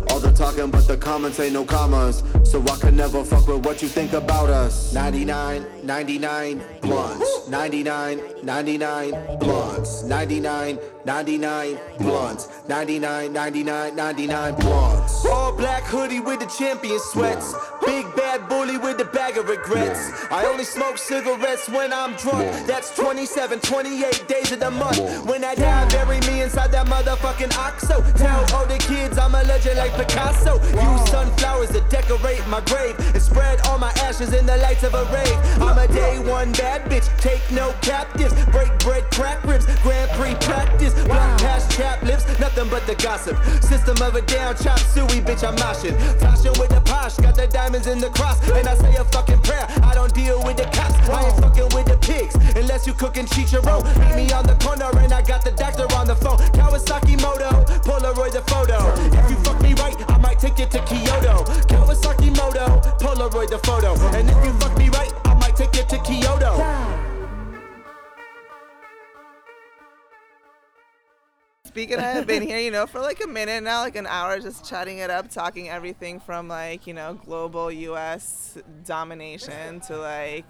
[0.10, 2.24] All the talking, but the comments ain't no commas.
[2.44, 4.94] So I can never fuck with what you think about us.
[4.94, 7.48] 99, 99 blunts.
[7.48, 10.04] 99, 99 blunts.
[10.04, 12.50] 99, 99 blunts.
[12.68, 15.26] 99, 99, 99 blunts.
[15.26, 17.56] All black hoodie with the champion sweats.
[17.86, 18.06] Big
[18.38, 20.12] bad bully with the bag of regrets.
[20.32, 22.68] I only smoke cigarettes when I'm drunk.
[22.68, 25.00] That's 27, 28 days of the month.
[25.26, 28.18] When I die, bury me inside that motherfucking OXXO.
[28.18, 30.56] Tell all the kids I'm a legend like Picasso.
[30.60, 34.94] Use sunflowers to decorate my grave and spread all my ashes in the lights of
[34.94, 35.38] a rave.
[35.62, 38.34] I'm a day one bad bitch, take no captives.
[38.52, 40.94] Break bread, crack ribs, Grand Prix practice.
[41.06, 43.38] Blunt past chap lips, nothing but the gossip.
[43.64, 45.96] System of a down chop suey, bitch, I'm moshing.
[46.20, 48.25] Flashing with the posh, got the diamonds in the cross.
[48.26, 50.96] And I say a fucking prayer, I don't deal with the cops.
[51.10, 53.84] I ain't fucking with the pigs, unless you cooking chicharron.
[54.00, 56.38] Meet me on the corner and I got the doctor on the phone.
[56.58, 58.78] Kawasaki Moto, Polaroid the photo.
[59.14, 61.44] If you fuck me right, I might take you to Kyoto.
[61.70, 63.94] Kawasaki Moto, Polaroid the photo.
[64.18, 67.05] And if you fuck me right, I might take you to Kyoto.
[71.76, 74.64] Speaking I've been here, you know, for like a minute now, like an hour, just
[74.64, 78.58] chatting it up, talking everything from like, you know, global U.S.
[78.86, 80.50] domination to like,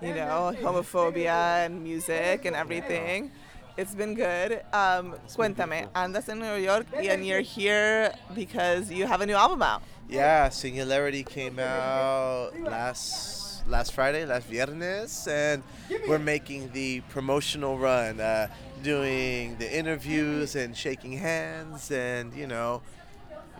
[0.00, 3.32] you know, homophobia and music and everything.
[3.76, 4.62] It's been good.
[4.72, 9.60] Um, cuéntame, andas en New York and you're here because you have a new album
[9.60, 9.82] out.
[10.08, 15.62] Yeah, Singularity came out last last Friday, last viernes, and
[16.08, 18.48] we're making the promotional run, uh,
[18.82, 22.82] doing the interviews and shaking hands, and you know,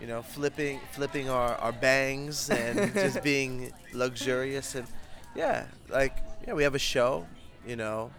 [0.01, 4.87] you know, flipping flipping our, our bangs and just being luxurious and
[5.35, 6.17] yeah, like
[6.47, 7.27] yeah, we have a show,
[7.67, 8.11] you know,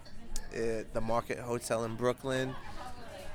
[0.54, 2.54] at the Market Hotel in Brooklyn.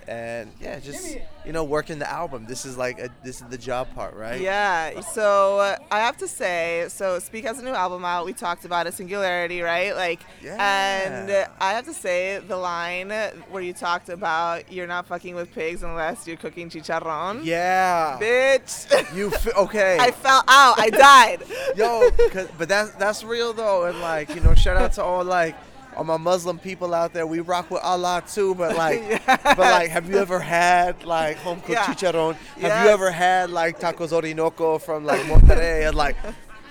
[0.08, 2.46] And yeah, just you know, working the album.
[2.46, 4.40] This is like a, this is the job part, right?
[4.40, 5.02] Yeah.
[5.02, 8.26] So uh, I have to say, so Speak has a new album out.
[8.26, 9.96] We talked about it, Singularity, right?
[9.96, 10.58] Like, yeah.
[10.60, 13.10] and I have to say, the line
[13.50, 17.42] where you talked about you're not fucking with pigs unless you're cooking chicharron.
[17.44, 18.18] Yeah.
[18.22, 18.90] Bitch.
[19.14, 19.98] You f- okay?
[20.00, 20.80] I fell out.
[20.80, 21.44] I died.
[21.76, 25.24] Yo, 'cause- but that's that's real though, and like you know, shout out to all
[25.24, 25.56] like
[25.96, 27.26] all my Muslim people out there.
[27.28, 31.60] We rock with Allah too, but like, but like, have you ever had like home
[31.60, 31.86] cooked Yeah.
[31.86, 32.36] chicharron?
[32.36, 32.86] Have Yes.
[32.86, 35.88] you ever had like tacos orinoco from like Monterrey?
[35.88, 36.16] And like,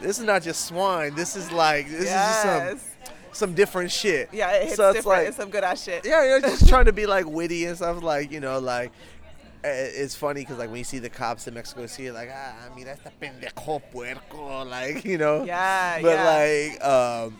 [0.00, 1.14] this is not just swine.
[1.14, 2.80] This is like this is just some
[3.32, 4.28] some different shit.
[4.32, 5.18] Yeah, it hits so it's different.
[5.20, 6.04] like it's some good ass shit.
[6.04, 8.02] yeah, you're just trying to be like witty and stuff.
[8.02, 8.92] Like you know, like
[9.64, 12.54] eh, it's funny because like when you see the cops in Mexico City, like ah,
[12.76, 15.44] mira esta pendejo puerco, like you know.
[15.44, 16.66] Yeah, But yeah.
[16.74, 17.36] like, um,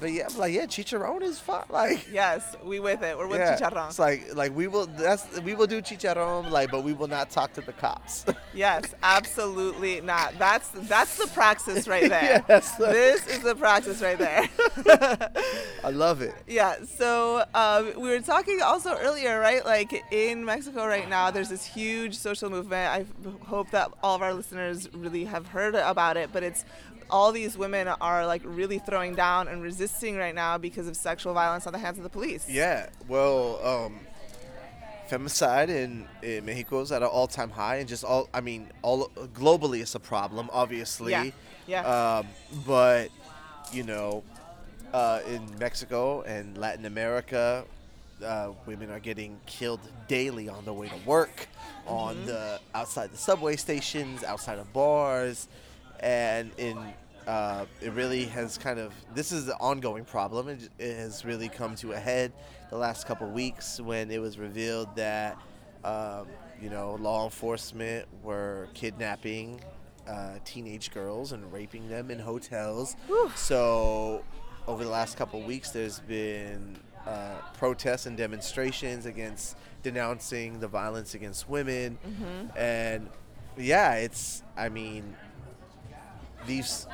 [0.00, 1.64] but yeah, like yeah, chicharron is fun.
[1.68, 2.06] Like.
[2.12, 3.16] Yes, we with it.
[3.16, 3.88] We're with yeah, chicharron.
[3.88, 7.30] It's like like we will that's we will do chicharron like but we will not
[7.30, 8.24] talk to the cops.
[8.54, 10.38] Yes, absolutely not.
[10.38, 12.44] That's that's the praxis right there.
[12.48, 12.76] Yes.
[12.76, 14.46] This is the praxis right there.
[15.84, 16.34] I love it.
[16.46, 19.64] Yeah, so um, we were talking also earlier, right?
[19.64, 22.90] Like in Mexico right now, there's this huge social movement.
[22.90, 23.06] I
[23.46, 26.66] hope that all of our listeners really have heard about it, but it's
[27.10, 31.34] all these women are like really throwing down and resisting right now because of sexual
[31.34, 32.46] violence on the hands of the police.
[32.48, 32.88] Yeah.
[33.08, 34.00] Well, um,
[35.10, 39.08] femicide in, in Mexico is at an all-time high, and just all I mean, all
[39.34, 41.12] globally it's a problem, obviously.
[41.12, 41.30] Yeah,
[41.66, 42.18] yeah.
[42.20, 42.26] Um,
[42.66, 43.10] but
[43.72, 44.22] you know,
[44.92, 47.64] uh, in Mexico and Latin America,
[48.24, 51.48] uh, women are getting killed daily on their way to work,
[51.86, 52.26] on Mm-hmm.
[52.26, 55.48] the outside the subway stations, outside of bars,
[56.02, 56.76] and in
[57.26, 60.48] uh, it really has kind of this is an ongoing problem.
[60.48, 62.32] It, it has really come to a head
[62.70, 65.38] the last couple weeks when it was revealed that
[65.84, 66.26] um,
[66.60, 69.60] you know law enforcement were kidnapping
[70.08, 72.96] uh, teenage girls and raping them in hotels.
[73.36, 74.24] So,
[74.66, 80.68] over the last couple of weeks, there's been uh, protests and demonstrations against denouncing the
[80.68, 81.98] violence against women.
[82.56, 83.08] And
[83.56, 85.14] yeah, it's, I mean,
[86.46, 86.86] these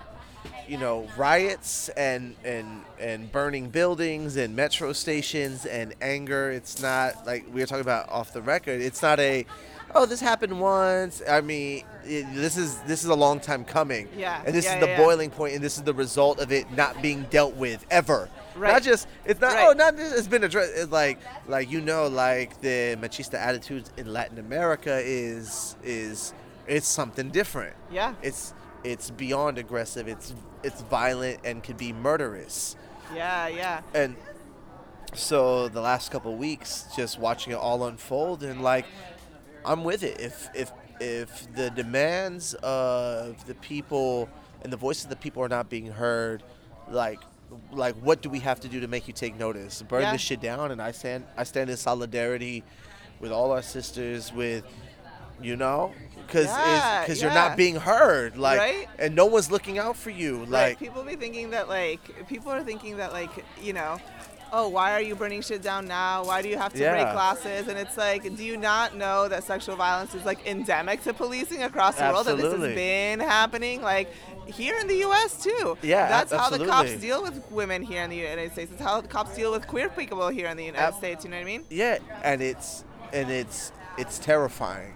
[0.69, 7.27] you know riots and and and burning buildings and metro stations and anger it's not
[7.27, 9.47] like we were talking about off the record it's not a
[9.95, 14.09] oh this happened once i mean it, this is this is a long time coming
[14.17, 15.05] Yeah, and this yeah, is the yeah, yeah.
[15.05, 18.73] boiling point and this is the result of it not being dealt with ever Right.
[18.73, 19.67] not just it's not oh, Right.
[19.69, 23.91] oh not this it's been addressed it's like like you know like the machista attitudes
[23.97, 26.35] in latin america is is
[26.67, 28.15] it's something different Yeah.
[28.21, 28.53] it's
[28.89, 30.09] it's beyond aggressive.
[30.09, 32.75] It's it's violent and could be murderous.
[33.15, 33.83] Yeah, yeah.
[33.95, 34.17] And
[35.15, 38.87] so the last couple weeks, just watching it all unfold, and like
[39.65, 40.21] I'm with it.
[40.21, 44.29] If if if the demands of the people
[44.63, 46.43] and the voices of the people are not being heard,
[46.91, 47.21] like
[47.73, 49.83] like what do we have to do to make you take notice?
[49.83, 50.13] Burn Yeah.
[50.13, 52.65] this shit down, and I stand I stand in solidarity
[53.21, 54.65] with all our sisters with.
[55.41, 55.93] You know,
[56.29, 58.89] because Yeah, because you're not being heard, like, Right?
[58.99, 62.53] and no one's looking out for you, Like like, people be thinking that like people
[62.53, 63.99] are thinking that like you know,
[64.53, 66.25] oh why are you burning shit down now?
[66.25, 67.13] Why do you have to break Yeah.
[67.13, 67.67] classes?
[67.69, 71.63] And it's like, do you not know that sexual violence is like endemic to policing
[71.65, 72.27] across the world?
[72.27, 74.09] That this has been happening like
[74.47, 75.43] here in the U.S.
[75.43, 75.77] too.
[75.83, 78.73] Yeah, that's how the cops deal with women here in the United States.
[78.73, 81.25] It's how the cops deal with queer people here in the United Ab- States.
[81.25, 81.65] You know what I mean?
[81.69, 84.95] Yeah, and it's and it's it's terrifying.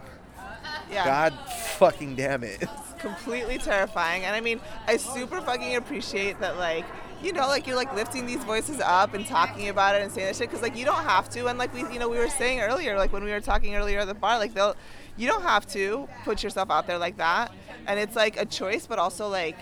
[0.92, 1.04] Yeah.
[1.04, 1.32] God
[1.78, 2.58] fucking damn it.
[2.62, 4.24] It's completely terrifying.
[4.24, 6.84] And I mean, I super fucking appreciate that, like,
[7.22, 10.26] you know, like you're like lifting these voices up and talking about it and saying
[10.26, 11.46] that shit because like you don't have to.
[11.46, 14.00] And like we, you know, we were saying earlier, like when we were talking earlier
[14.00, 14.74] at the bar, like they'll,
[15.16, 17.52] you don't have to put yourself out there like that.
[17.86, 19.56] And it's like a choice, but also like,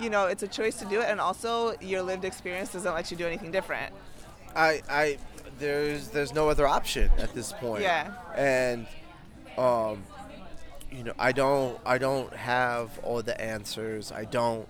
[0.00, 3.10] you know, it's a choice to do it, and also your lived experience doesn't let
[3.10, 3.92] you do anything different.
[4.56, 5.18] I I
[5.58, 7.82] there's there's no other option at this point.
[7.82, 8.14] Yeah.
[8.34, 8.86] And
[9.58, 10.02] um
[10.92, 14.12] you know, I don't I don't have all the answers.
[14.12, 14.66] I don't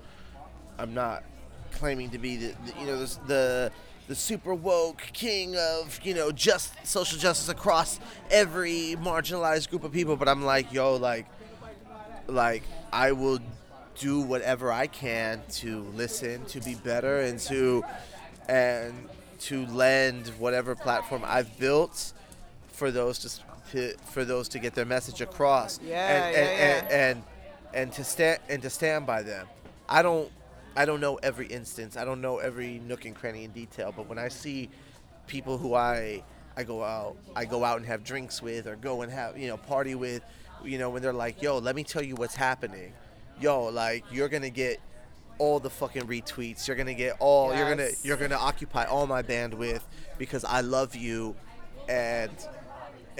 [0.79, 1.25] I'm not
[1.73, 3.73] claiming to be the, the you know the, the
[4.09, 9.93] the super woke king of you know just social justice across every marginalized group of
[9.93, 11.27] people but i'm like yo like
[12.27, 13.39] like I will
[13.99, 17.85] do whatever I can to listen, to be better, and to
[18.49, 18.95] and
[19.41, 22.13] to lend whatever platform I've built
[22.73, 23.41] for those s-
[23.73, 25.81] to for those to get their message across.
[25.83, 26.95] Yeah, and, yeah, and, yeah.
[26.95, 27.25] And, and
[27.73, 29.47] and to stand and to stand by them.
[29.89, 30.31] I don't
[30.77, 31.97] I don't know every instance.
[31.97, 33.93] I don't know every nook and cranny in detail.
[33.97, 34.71] But when I see
[35.27, 36.23] people who I
[36.57, 39.49] I go out I go out and have drinks with or go and have you
[39.49, 40.23] know party with,
[40.65, 42.93] you know when they're like, yo, let me tell you what's happening.
[43.41, 44.81] Yo, like you're gonna get
[45.39, 46.69] all the fucking retweets.
[46.69, 47.55] You're gonna get all.
[47.57, 49.81] You're gonna you're gonna occupy all my bandwidth
[50.19, 51.35] because I love you,
[51.89, 52.31] and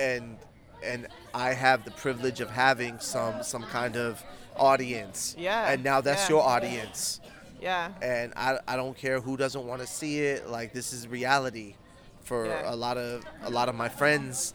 [0.01, 0.39] and
[0.83, 4.23] and I have the privilege of having some some kind of
[4.57, 5.35] audience.
[5.39, 6.37] Yeah, And now that's yeah.
[6.37, 7.21] your audience
[7.61, 7.93] Yeah.
[8.03, 11.75] and I, I don't care who doesn't want to see it like this is reality
[12.23, 12.75] for Yeah.
[12.75, 14.55] a lot of a lot of my friends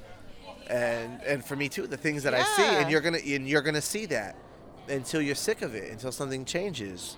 [0.70, 2.80] and and for me too the things that I see Yeah.
[2.82, 4.36] and you're gonna and you're gonna see that
[4.90, 7.18] until you're sick of it until something changes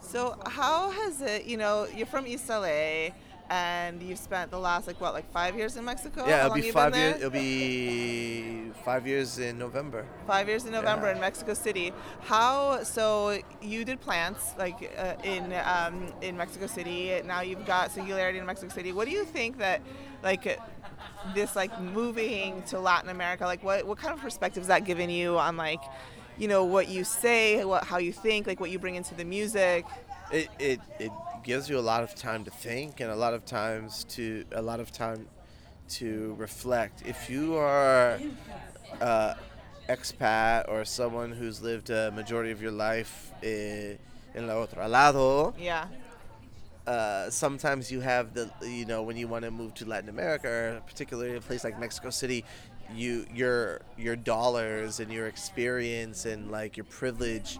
[0.00, 1.46] So how has it?
[1.50, 3.10] You know, you're from East LA,
[3.50, 6.26] and you've spent the last like what, like five years in Mexico?
[6.26, 7.26] yeah How it'll long be five been years there?
[7.26, 11.14] it'll be five years in November Five years in November Yeah.
[11.14, 11.92] in Mexico City.
[12.22, 12.82] How?
[12.82, 17.20] So you did plants like uh, in um, in Mexico City.
[17.24, 18.92] Now you've got Singularity in Mexico City.
[18.92, 19.80] What do you think that
[20.22, 20.58] like
[21.34, 23.44] this like moving to Latin America?
[23.44, 25.80] Like what what kind of perspective is that giving you on like
[26.36, 29.24] you know what you say, what how you think, like what you bring into the
[29.24, 29.84] music?
[30.32, 31.12] it, it it
[31.44, 34.62] gives you a lot of time to think and a lot of times to a
[34.62, 35.26] lot of time
[35.88, 38.18] to reflect if you are
[39.00, 39.34] uh,
[39.88, 43.98] expat or someone who's lived a majority of your life in,
[44.36, 45.86] la otro lado Yeah.
[46.86, 50.48] uh, sometimes you have the you know when you want to move to Latin America,
[50.48, 52.44] or particularly a place like Mexico City,
[52.94, 57.58] you your your dollars and your experience and like your privilege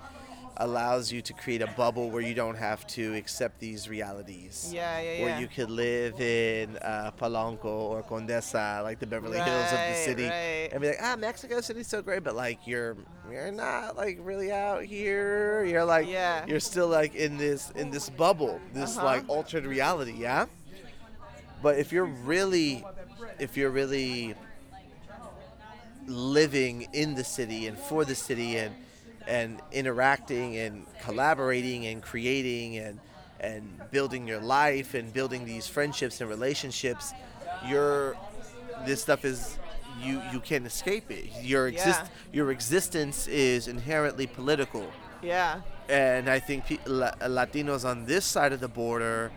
[0.58, 4.70] allows you to create a bubble where you don't have to accept these realities.
[4.72, 5.24] Yeah, yeah, yeah.
[5.24, 9.94] Where you could live in uh, Polanco or Condesa, like the Beverly Hills of the
[9.94, 10.68] city, right.
[10.72, 12.96] and be like, ah, Mexico City's so great, but like you're
[13.30, 15.64] you're not like really out here.
[15.64, 16.44] You're like Yeah.
[16.46, 19.06] you're still like in this in this bubble, this Uh-huh.
[19.06, 20.46] like altered reality, yeah.
[21.62, 22.84] But if you're really,
[23.38, 24.34] if you're really
[26.06, 28.74] living in the city and for the city and
[29.26, 32.98] and interacting and collaborating and creating and
[33.40, 37.12] and building your life and building these friendships and relationships,
[37.66, 38.16] your
[38.86, 39.58] this stuff is
[40.02, 41.26] you you can't escape it.
[41.42, 42.08] Your exist Yeah.
[42.32, 44.90] your existence is inherently political
[45.22, 45.60] Yeah.
[45.88, 49.30] and I think pe- La- Latinos on this side of the border,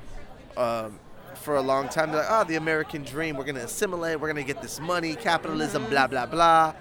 [0.55, 0.99] um,
[1.35, 4.43] for a long time, they're like, oh, the American dream, we're gonna assimilate, we're gonna
[4.43, 6.73] get this money, capitalism, blah blah blah.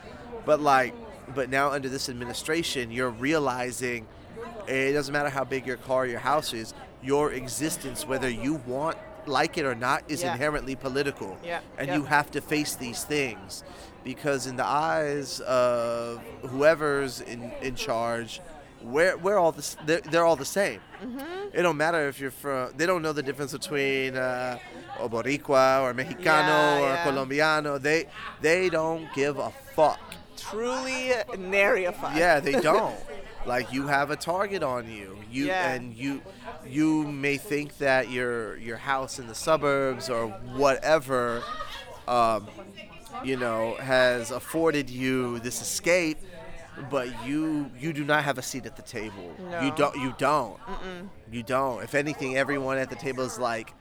[0.46, 0.94] But like,
[1.34, 4.06] but now under this administration, you're realizing
[4.68, 8.96] it doesn't matter how big your car, your house is, your existence, whether you want
[9.26, 10.32] like it or not, is Yeah.
[10.32, 11.96] inherently political, Yeah, and yeah.
[11.96, 13.64] you have to face these things
[14.04, 18.40] because in the eyes of whoever's in in charge
[18.82, 20.80] we're, we're all the, they're, they're all the same.
[21.02, 21.48] Mm-hmm.
[21.58, 22.70] It don't matter if you're from.
[22.76, 24.58] They don't know the difference between uh,
[25.00, 27.04] Boricua or Mexicano Yeah, or yeah.
[27.04, 27.78] Colombiano.
[27.78, 28.06] They
[28.42, 29.98] they don't give a fuck.
[30.50, 32.16] Truly nary a fuck.
[32.16, 32.96] Yeah, they don't.
[33.46, 35.16] like you have a target on you.
[35.30, 35.72] You Yeah.
[35.72, 36.22] and you
[36.66, 41.42] you may think that your your house in the suburbs or whatever
[42.08, 42.46] um,
[43.24, 46.18] you know has afforded you this escape
[46.90, 49.34] but you you do not have a seat at the table.
[49.50, 49.60] No.
[49.62, 50.58] You don't you don't.
[51.32, 51.82] You don't.
[51.82, 53.72] If anything everyone at the table is like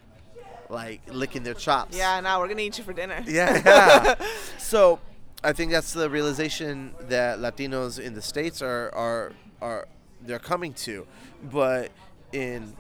[0.69, 1.95] like licking their chops.
[1.97, 3.21] Yeah, now we're gonna eat you for dinner.
[3.27, 4.15] Yeah, yeah.
[4.57, 4.99] so
[5.45, 9.87] I think that's the realization that Latinos in the states are are are
[10.25, 11.05] they're coming to,
[11.51, 11.91] but
[12.33, 12.73] in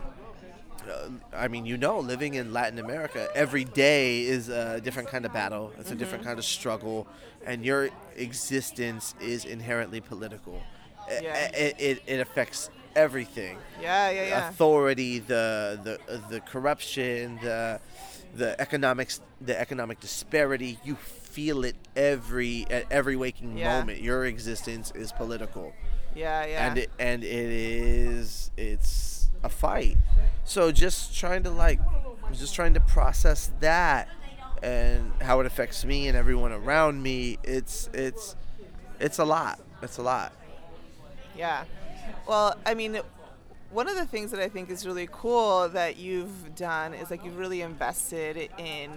[0.89, 5.25] uh, I mean, you know, living in Latin America, every day is a different kind
[5.25, 5.71] of battle.
[5.79, 7.07] It's a different kind of struggle,
[7.45, 10.61] and your existence is inherently political.
[11.21, 11.49] Yeah.
[11.53, 14.49] It, it, it affects everything Yeah, yeah, yeah.
[14.49, 17.79] authority, the the uh, the corruption, the
[18.35, 20.79] the economics, the economic disparity.
[20.83, 23.79] You feel it every at every waking Yeah.
[23.79, 24.01] moment.
[24.01, 25.73] Your existence is political,
[26.15, 26.67] Yeah, yeah.
[26.67, 29.97] and it and it is it's a fight.
[30.43, 31.79] So just trying to like,
[32.33, 34.07] just trying to process that
[34.63, 37.37] and how it affects me and everyone around me.
[37.43, 38.35] It's it's
[38.99, 39.59] it's a lot.
[39.81, 40.31] It's a lot.
[41.35, 41.65] Yeah.
[42.27, 42.99] Well, I mean,
[43.75, 47.25] one of the things that I think is really cool that you've done is like
[47.25, 48.89] you've really invested in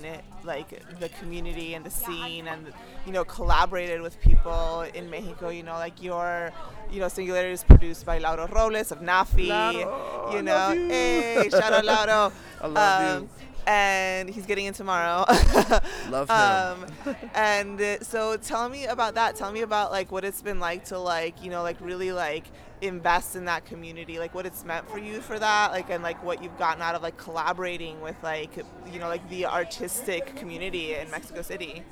[0.45, 0.69] like
[1.01, 2.73] the community and the scene and
[3.05, 5.49] you know collaborated with people in Mexico.
[5.49, 6.53] You know, like your
[6.93, 9.49] you know Singularity is produced by Lauro Robles of NAAFI.
[9.49, 10.89] Lauro, you know, love you.
[10.89, 12.33] hey, shout out Lauro.
[12.61, 13.29] I love you.
[13.67, 15.27] And he's getting in tomorrow.
[16.09, 17.05] Love him.
[17.05, 19.37] Um, and uh, so tell me about that.
[19.37, 22.45] Tell me about like what it's been like to like you know like really like
[22.81, 24.19] invest in that community.
[24.19, 25.73] Like what it's meant for you for that.
[25.73, 28.57] Like and like what you've gotten out of like collaborating with like
[28.93, 31.83] you know like the artistic community in Mexico City.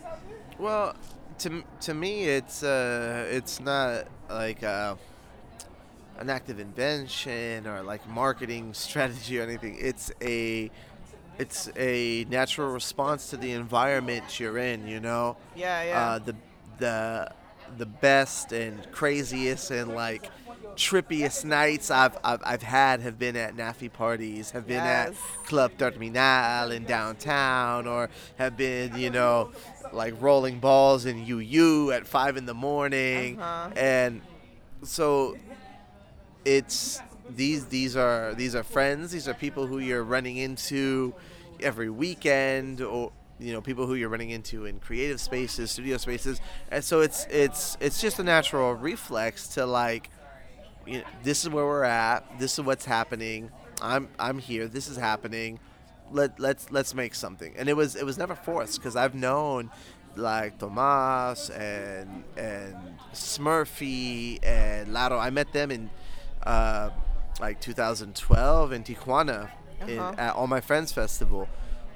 [0.59, 0.95] Well,
[1.39, 4.97] to to me, it's uh, it's not like uh,
[6.19, 9.77] an active invention or like marketing strategy or anything.
[9.79, 10.71] It's a
[11.39, 14.87] it's a natural response to the environment you're in.
[14.87, 16.01] You know, Yeah, yeah.
[16.01, 16.37] uh, the
[16.79, 17.31] the
[17.79, 20.31] the best and craziest and like
[20.77, 25.09] trippiest nights I've, I've, I've had have been at NAAFI parties, have been Yes.
[25.09, 29.51] at Club Terminal in downtown, or have been, you know,
[29.93, 33.41] like rolling balls in UU at five in the morning.
[33.41, 33.71] Uh-huh.
[33.77, 34.21] And
[34.83, 35.37] so
[36.45, 41.13] it's these these are these are friends these are people who you're running into
[41.61, 43.11] every weekend or
[43.41, 47.27] you know people who you're running into in creative spaces studio spaces and so it's
[47.31, 50.09] it's it's just a natural reflex to like
[50.87, 53.51] you know, this is where we're at this is what's happening
[53.83, 55.59] i'm i'm here this is happening
[56.13, 59.71] let let's let's make something and it was it was never forced because i've known
[60.17, 62.75] like Tomas and and
[63.13, 65.19] Smurfy and Laro.
[65.19, 65.91] I met them in
[66.43, 66.89] uh,
[67.41, 69.51] like 2012 in Tijuana
[69.87, 70.15] in, Uh-huh.
[70.17, 71.49] at All My Friends Festival,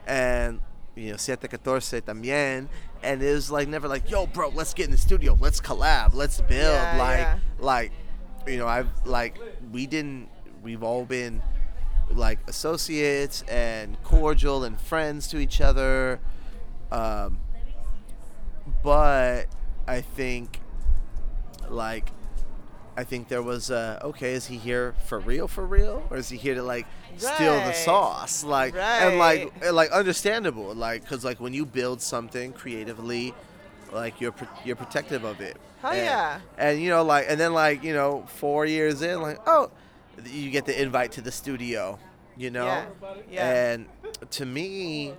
[0.07, 0.61] and
[0.94, 2.68] you know Siete Catorce también.
[3.03, 6.12] And it was like never like, yo, bro, let's get in the studio, let's collab,
[6.12, 6.74] let's build.
[6.74, 7.38] Yeah, like yeah.
[7.59, 7.92] like
[8.46, 9.38] you know I've like
[9.72, 10.29] we didn't
[10.62, 11.42] we've all been
[12.12, 16.20] like associates and cordial and friends to each other.
[16.90, 17.38] Um,
[18.83, 19.46] but
[19.87, 20.61] I think
[21.68, 22.11] like
[22.96, 26.03] I think there was a okay, is he here for real for real?
[26.11, 26.86] Or is he here to like
[27.16, 28.45] steal the sauce?
[28.45, 33.34] Like and like and, like understandable, like cuz like when you build something creatively
[33.93, 35.57] like you're pro- you're protective of it.
[35.82, 36.41] Hell and, yeah.
[36.59, 39.70] And you know like and then like, you know, 4 years in like, oh,
[40.26, 41.99] you get the invite to the studio,
[42.36, 42.66] you know?
[42.66, 42.86] Yeah,
[43.30, 43.72] yeah.
[43.72, 43.86] And
[44.30, 45.14] to me,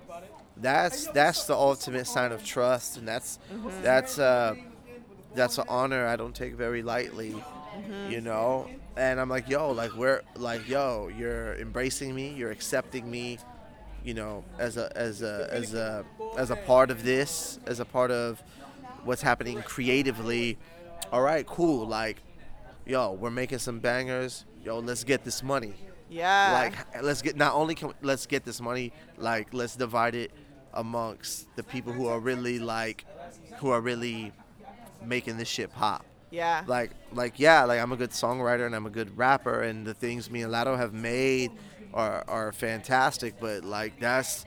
[0.56, 3.82] that's that's the ultimate sign of trust, and that's Mm-hmm.
[3.82, 4.54] that's uh,
[5.34, 7.34] that's an honor I don't take very lightly.
[8.08, 8.68] you know.
[8.96, 13.38] And I'm like, yo, like we're like, yo, you're embracing me, you're accepting me,
[14.04, 16.04] you know, as a as a as a
[16.36, 18.42] as a part of this, as a part of
[19.04, 20.58] what's happening creatively.
[21.12, 21.86] All right, cool.
[21.86, 22.22] Like,
[22.86, 24.44] yo, we're making some bangers.
[24.64, 25.74] Yo, let's get this money.
[26.08, 26.52] Yeah.
[26.52, 30.30] Like, let's get not only can we, let's get this money, like let's divide it
[30.74, 33.04] amongst the people who are really like,
[33.58, 34.32] who are really
[35.04, 36.04] making this shit pop.
[36.30, 36.64] yeah.
[36.66, 39.94] Like, like yeah, like I'm a good songwriter and I'm a good rapper, and the
[39.94, 41.50] things me and Lado have made
[41.92, 43.38] are are fantastic.
[43.40, 44.44] But like that's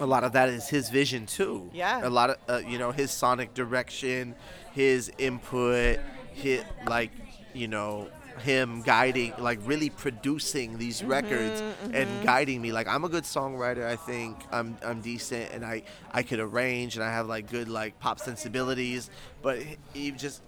[0.00, 1.70] a lot of that is his vision too.
[1.72, 2.06] Yeah.
[2.06, 4.34] A lot of uh, you know his sonic direction,
[4.72, 5.98] his input,
[6.32, 7.10] his like
[7.54, 8.08] you know
[8.38, 11.60] him guiding like really producing these records
[11.92, 15.82] and guiding me like i'm a good songwriter i think i'm i'm decent and i
[16.12, 19.10] i could arrange and i have like good like pop sensibilities
[19.42, 19.58] but
[19.92, 20.42] he just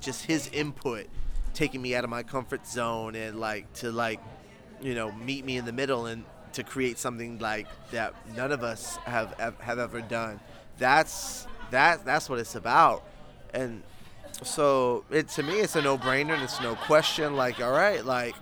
[0.00, 1.06] just his input
[1.52, 4.20] taking me out of my comfort zone and like to like
[4.80, 6.24] you know meet me in the middle and
[6.54, 10.40] to create something like that none of us have have, ever done.
[10.78, 13.04] That's that that's what it's about.
[13.54, 13.82] And
[14.42, 17.36] so it to me it's a no-brainer and it's no question.
[17.36, 18.34] Like all right like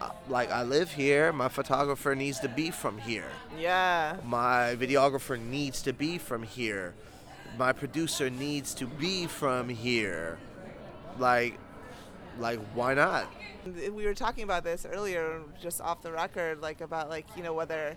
[0.00, 1.32] uh, like i live here.
[1.32, 3.30] My photographer needs to be from here.
[3.58, 4.16] Yeah.
[4.24, 6.94] my videographer needs to be from here.
[7.58, 10.38] My producer needs to be from here.
[11.18, 11.58] Like
[12.38, 13.32] like why not?
[13.64, 17.52] We were talking about this earlier just off the record like about like you know
[17.52, 17.96] whether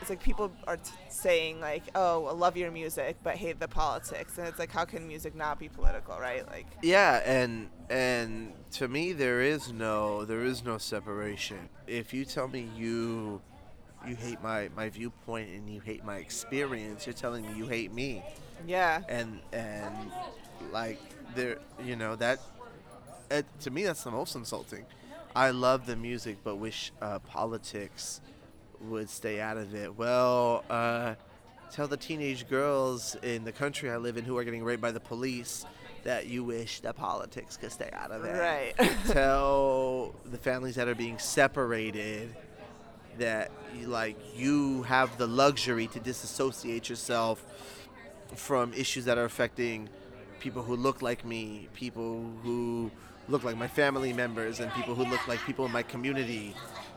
[0.00, 3.68] it's like people are t- saying like oh i love your music but hate the
[3.68, 4.38] politics.
[4.38, 6.46] And it's like how can music not be political right?
[6.48, 11.68] Like yeah and and to me there is no there is no separation.
[11.86, 13.40] If you tell me you
[14.06, 17.92] you hate my my viewpoint and you hate my experience you're telling me you hate
[17.92, 18.24] me.
[18.66, 19.02] Yeah.
[19.08, 19.94] And and
[20.72, 21.00] like
[21.34, 22.40] there you know that
[23.32, 24.84] it, to me that's the most insulting.
[25.34, 28.20] I love the music but wish uh, politics
[28.80, 29.96] would stay out of it.
[29.96, 31.14] Well uh,
[31.70, 34.90] tell the teenage girls in the country i live in who are getting raped by
[34.90, 35.64] the police
[36.04, 38.32] that you wish that politics could stay out of it.
[38.32, 38.74] Right.
[39.06, 42.34] Tell the families that are being separated
[43.18, 47.44] that you, like you have the luxury to disassociate yourself
[48.34, 49.88] from issues that are affecting
[50.40, 52.90] people who look like me, people who
[53.28, 56.54] look like my family members and people who look like people in my community.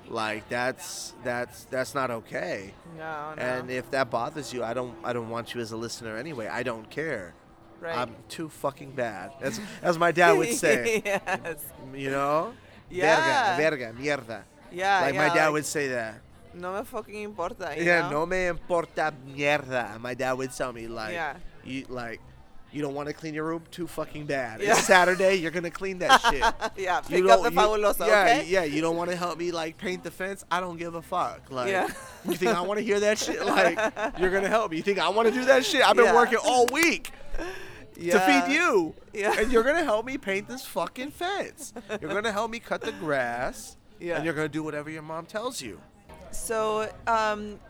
[0.07, 2.73] Like that's that's that's not okay.
[2.97, 5.77] no no And if that bothers you, I don't I don't want you as a
[5.77, 6.47] listener anyway.
[6.47, 7.33] I don't care.
[7.81, 9.31] right I'm too fucking bad.
[9.41, 11.01] As as my dad would say.
[11.05, 12.53] yes You know?
[12.89, 13.57] Yeah.
[13.57, 14.43] Verga, verga, mierda.
[14.71, 16.21] yeah like yeah, my dad like, would say that.
[16.53, 18.21] no me fucking importa Yeah, know?
[18.21, 19.99] no me importa mierda.
[19.99, 21.37] My dad would tell me like, Yeah.
[21.65, 22.21] you like,
[22.75, 24.61] you don't want to clean your room too fucking bad.
[24.61, 24.71] Yeah.
[24.71, 26.41] It's Saturday, you're gonna clean that shit.
[26.77, 28.63] yeah You pick up don't- the you- yeah, okay yeah.
[28.65, 30.43] You don't want to help me like paint the fence.
[30.51, 31.49] I don't give a fuck.
[31.49, 31.87] Like, Yeah.
[32.27, 33.43] you think I want to hear that shit?
[33.45, 33.79] Like,
[34.19, 34.77] you're gonna help me.
[34.77, 35.87] You think I want to do that shit?
[35.87, 36.15] I've been Yeah.
[36.15, 37.11] working all week
[37.95, 38.93] to feed you.
[39.13, 39.39] Yeah.
[39.39, 41.73] And you're gonna help me paint this fucking fence.
[42.01, 43.77] You're gonna help me cut the grass.
[43.97, 44.17] Yeah.
[44.17, 45.79] And you're gonna do whatever your mom tells you.
[46.31, 47.61] So, um,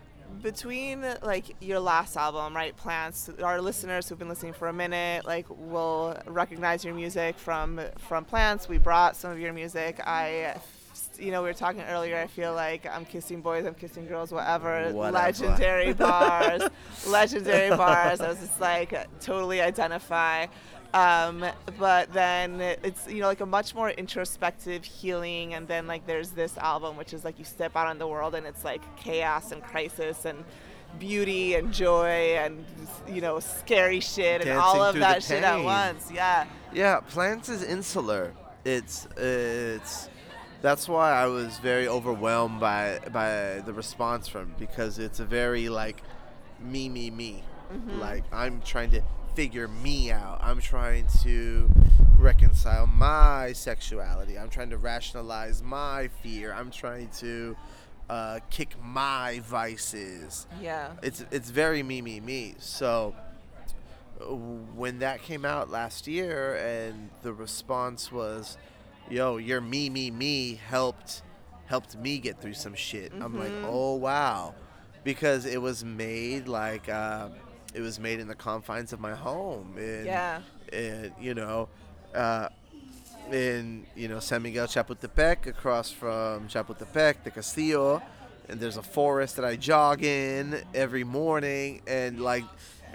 [0.41, 5.25] between like your last album, right, Plants, our listeners who've been listening for a minute,
[5.25, 8.67] like, will recognize your music from from Plants.
[8.69, 9.99] We brought some of your music.
[10.05, 10.55] I,
[11.17, 12.17] you know, we were talking earlier.
[12.17, 14.91] I feel like I'm kissing boys, I'm kissing girls, whatever.
[14.91, 15.11] Whatever.
[15.11, 16.61] Legendary bars,
[17.07, 18.21] legendary bars.
[18.21, 20.47] I was just like totally identify.
[20.93, 21.45] Um,
[21.77, 25.53] but then it's you know like a much more introspective healing.
[25.53, 28.35] And then like there's this album which is like you step out in the world
[28.35, 30.43] and it's like chaos and crisis and
[30.99, 32.65] beauty and joy and
[33.07, 36.11] you know scary shit and all of that shit at once.
[36.11, 36.45] Yeah.
[36.73, 38.33] Yeah, plants is insular.
[38.63, 40.09] It's it's
[40.61, 45.69] that's why I was very overwhelmed by by the response from because it's a very
[45.69, 46.01] like
[46.59, 47.43] me me me.
[47.99, 49.01] Like I'm trying to
[49.35, 50.39] figure me out.
[50.41, 51.69] I'm trying to
[52.17, 54.39] reconcile my sexuality.
[54.39, 56.53] I'm trying to rationalize my fear.
[56.53, 57.55] I'm trying to
[58.09, 63.15] uh, kick my vices yeah it's it's very me me me so
[64.75, 68.57] when that came out last year and the response was
[69.09, 71.23] yo your me me me helped
[71.65, 74.53] helped me get through some shit i'm like oh wow
[75.03, 77.29] because it was made like uh,
[77.75, 80.41] it was made in the confines of my home and, Yeah.
[80.73, 81.67] and you know
[82.13, 82.47] uh,
[83.31, 88.01] in you know San Miguel Chapultepec, across from Chapultepec, the Castillo,
[88.49, 92.43] and there's a forest that I jog in every morning, and like,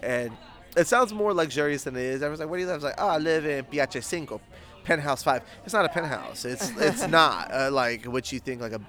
[0.02, 0.30] and
[0.76, 2.22] it sounds more luxurious than it is.
[2.22, 4.02] I was like, "Where do you live?" I was like, "Oh, I live in Piache
[4.02, 4.40] Cinco."
[4.82, 5.42] penthouse five.
[5.64, 6.46] It's not a penthouse.
[6.46, 8.80] It's it's not uh, like what you think like a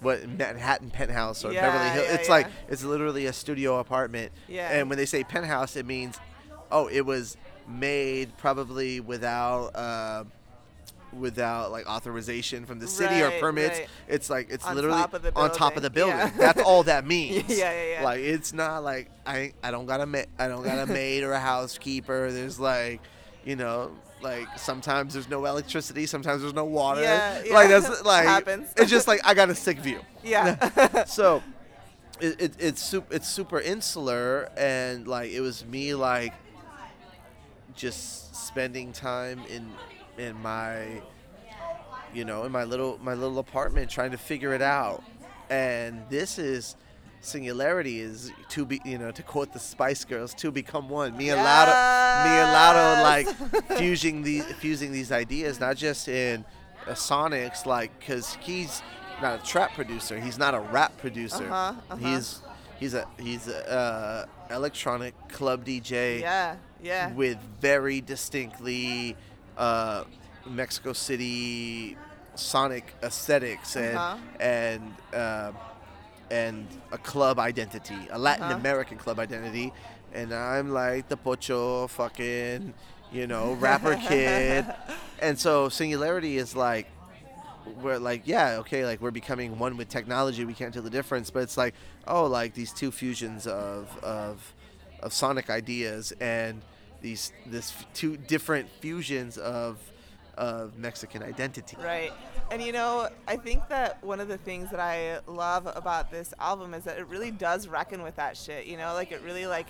[0.00, 2.06] what Manhattan penthouse or Beverly Yeah, Hills.
[2.08, 4.32] yeah, it's like it's literally a studio apartment.
[4.48, 4.70] Yeah.
[4.72, 6.18] And when they say penthouse, it means
[6.70, 7.36] oh, it was
[7.68, 9.74] made probably without.
[9.74, 10.24] Uh,
[11.12, 13.88] without like authorization from the city or permits right.
[14.06, 16.14] it's like it's On literally top on top of the building.
[16.16, 16.52] building Yeah.
[16.52, 18.04] that's all that means Yeah, yeah, yeah.
[18.04, 21.22] like it's not like i i don't got a ma- i don't got a maid
[21.22, 23.00] or a housekeeper there's like
[23.46, 23.92] you know
[24.22, 27.52] like sometimes there's no electricity sometimes there's no water Yeah, yeah.
[27.54, 28.72] like that's like Happens.
[28.76, 31.04] it's just like i got a sick view Yeah.
[31.04, 31.42] so
[32.20, 36.32] it, it, it's super it's super insular and like it was me like
[37.74, 39.70] just spending time in
[40.18, 41.02] in my
[42.14, 45.02] you know in my little my little apartment trying to figure it out
[45.50, 46.74] and this is
[47.26, 51.28] singularity is to be you know to quote the spice girls to become one me
[51.30, 51.72] and Lado
[52.28, 53.26] me and Lado like
[53.78, 56.44] fusing these fusing these ideas not just in
[56.86, 58.82] uh, sonics like because he's
[59.20, 61.96] not a trap producer he's not a rap producer Uh-huh, uh-huh.
[61.96, 62.42] he's
[62.78, 66.56] he's a he's a uh, electronic club dj yeah.
[66.82, 67.12] Yeah.
[67.14, 69.16] with very distinctly
[69.58, 70.04] uh,
[70.48, 71.96] Mexico City
[72.34, 74.16] sonic aesthetics and Uh-huh.
[74.38, 75.52] and uh,
[76.30, 78.54] and a club identity, a Latin Uh-huh.
[78.56, 79.72] American club identity,
[80.12, 82.74] and I'm like the pocho fucking
[83.12, 84.66] you know rapper kid,
[85.20, 86.88] and so singularity is like
[87.82, 90.44] we're like yeah okay like we're becoming one with technology.
[90.44, 91.30] We can't tell the difference.
[91.30, 91.74] But it's like
[92.06, 94.54] oh like these two fusions of of
[95.02, 96.62] of sonic ideas and
[97.02, 99.78] these this two different fusions of
[100.36, 102.12] of Mexican identity Right.
[102.50, 106.32] And you know, I think that one of the things that I love about this
[106.38, 108.92] album is that it really does reckon with that shit, you know?
[108.94, 109.66] Like it really like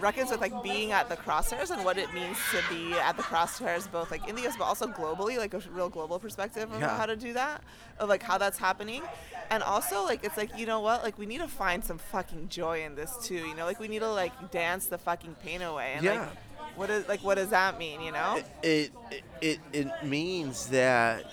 [0.00, 3.22] reckons with like being at the crosshairs and what it means to be at the
[3.22, 6.80] crosshairs both like in the US but also globally, like a real global perspective of
[6.80, 6.96] Yeah.
[6.96, 7.62] how to do that,
[7.98, 9.02] of like how that's happening.
[9.50, 11.02] And also like it's like, you know what?
[11.02, 13.64] Like we need to find some fucking joy in this too, you know?
[13.64, 16.20] Like we need to like dance the fucking pain away and Yeah.
[16.20, 16.28] like
[16.80, 18.40] what is like what does that mean, you know?
[18.62, 18.90] it
[19.42, 21.26] it it means that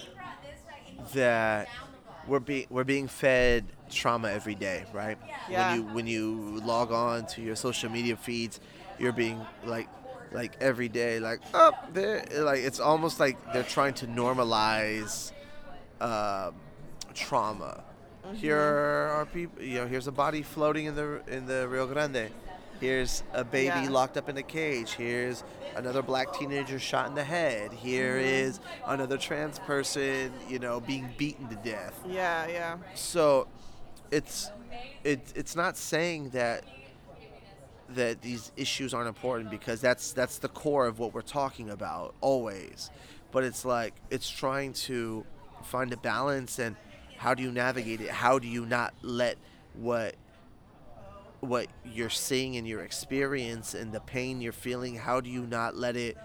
[1.13, 1.69] that
[2.27, 5.17] we're being we're being fed trauma every day, right?
[5.49, 5.69] Yeah.
[5.69, 8.59] When you when you log on to your social media feeds,
[8.99, 9.87] you're being like
[10.33, 15.31] like every day like oh there like it's almost like they're trying to normalize
[16.01, 16.55] um,
[17.13, 17.85] trauma.
[18.33, 22.29] Here are people, you know, here's a body floating in the in the Rio Grande.
[22.79, 23.89] Here's a baby Yeah.
[23.89, 24.93] locked up in a cage.
[24.93, 25.43] Here's
[25.75, 27.71] another black teenager shot in the head.
[27.73, 28.27] Here mm-hmm.
[28.27, 31.99] is another trans person, you know, being beaten to death.
[32.07, 32.77] Yeah, yeah.
[32.95, 33.47] So
[34.11, 34.51] it's
[35.03, 36.63] it, it's not saying that
[37.89, 42.13] that these issues aren't important because that's that's the core of what we're talking about
[42.21, 42.91] always.
[43.31, 45.25] But it's like it's trying to
[45.63, 46.75] find a balance and
[47.17, 48.09] how do you navigate it?
[48.09, 49.37] How do you not let
[49.73, 50.15] what
[51.47, 55.75] what you're seeing in your experience and the pain you're feeling, how do you not
[55.75, 56.17] let it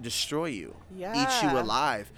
[0.00, 0.74] destroy you?
[0.96, 2.10] Eat you alive.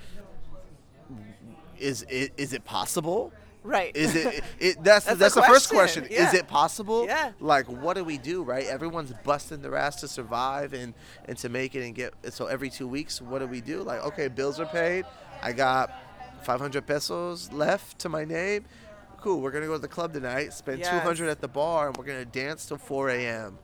[1.78, 3.32] Is it is it possible?
[3.62, 3.94] Right.
[3.96, 4.44] Is it?
[4.60, 6.26] it that's That's that's, the first question, question.
[6.26, 7.04] Is it possible?
[7.04, 7.32] Yeah.
[7.40, 8.42] Like, what do we do?
[8.42, 8.66] Right?
[8.66, 10.94] Everyone's busting their ass to survive and
[11.26, 12.14] and to make it and get.
[12.32, 13.82] So every two weeks, what do we do?
[13.82, 15.04] Like, okay, bills are paid.
[15.42, 15.90] I got
[16.44, 18.64] 500 pesos left to my name.
[19.20, 19.40] Cool.
[19.40, 20.52] We're gonna go to the club tonight.
[20.52, 20.90] Spend Yes.
[20.90, 23.58] 200 at the bar, and we're gonna dance till 4 a.m.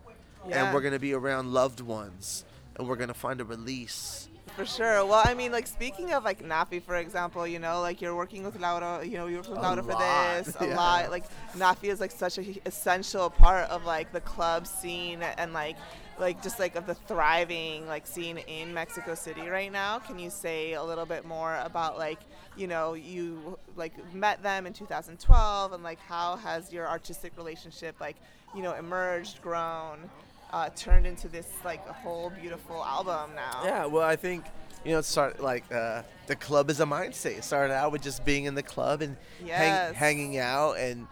[0.49, 0.65] Yeah.
[0.65, 2.45] And we're gonna be around loved ones,
[2.77, 4.29] and we're gonna find a release.
[4.57, 5.07] For sure.
[5.07, 8.43] Well, I mean, like speaking of like NAAFI, for example, you know, like you're working
[8.45, 10.77] with Laura, you know, you work with A Laura for this a yeah.
[10.77, 11.11] lot.
[11.11, 11.25] Like
[11.57, 15.77] NAAFI is like such a essential part of like the club scene and like
[16.23, 19.99] like just like of the thriving like scene in Mexico City right now.
[19.99, 22.21] Can you say a little bit more about like
[22.57, 27.97] you know you like met them in 2012 and like how has your artistic relationship
[28.01, 28.17] like
[28.55, 29.99] you know emerged, grown?
[30.53, 33.63] Uh, turned into this like a whole beautiful album now.
[33.65, 34.45] Yeah, well, I think
[34.85, 37.39] you know, it started like uh, the club is a mindset.
[37.39, 39.57] It started out with just being in the club and Yes.
[39.57, 41.07] hang, hanging out and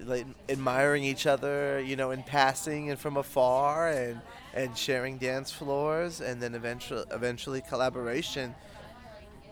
[0.00, 4.20] like admiring each other, you know, in passing and from afar, and
[4.54, 8.54] and sharing dance floors, and then eventually eventually collaboration.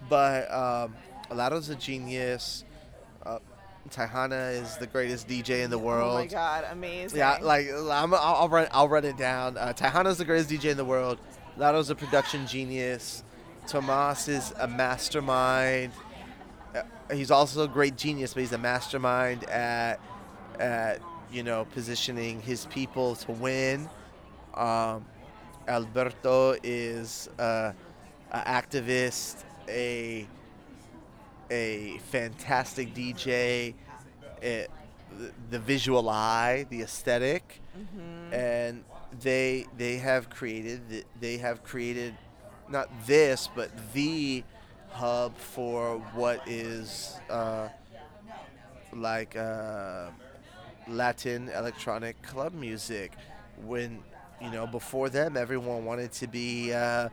[0.09, 0.95] But um,
[1.31, 2.65] Alado's a genius.
[3.25, 3.39] Uh,
[3.85, 6.13] is the greatest DJ in the world.
[6.13, 7.19] Oh my god, amazing.
[7.19, 8.69] Yeah, like I'm, I'll, I'll run.
[8.71, 9.59] I'll run it down.
[9.59, 11.19] Uh, the greatest DJ in the world.
[11.59, 13.25] Lado's a production genius.
[13.67, 15.93] Tomas is a mastermind.
[16.75, 16.83] Uh,
[17.13, 20.01] he's also a great genius, but he's a mastermind at
[20.59, 21.01] at
[21.33, 23.89] you know positioning his people to win.
[24.55, 25.05] Um,
[25.69, 27.73] Alberto is uh,
[28.31, 30.27] a activist, a
[31.51, 33.75] a fantastic DJ,
[34.41, 34.71] it,
[35.19, 37.61] the, the visual eye, the esthetic
[38.33, 38.85] and
[39.21, 42.15] they they have created they have created
[42.69, 44.43] not this but the
[44.91, 47.69] hub for what is uh,
[48.95, 50.11] like uh,
[50.89, 53.13] Latin electronic club music.
[53.65, 54.01] When
[54.43, 57.09] you know before them, everyone wanted to be uh,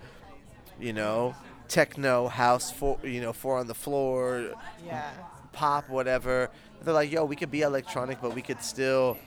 [0.79, 1.35] you know
[1.67, 4.53] techno house for you know four on the floor
[4.85, 5.09] Yeah.
[5.53, 6.49] pop, whatever.
[6.81, 9.17] They're like, yo, we could be electronic, but we could still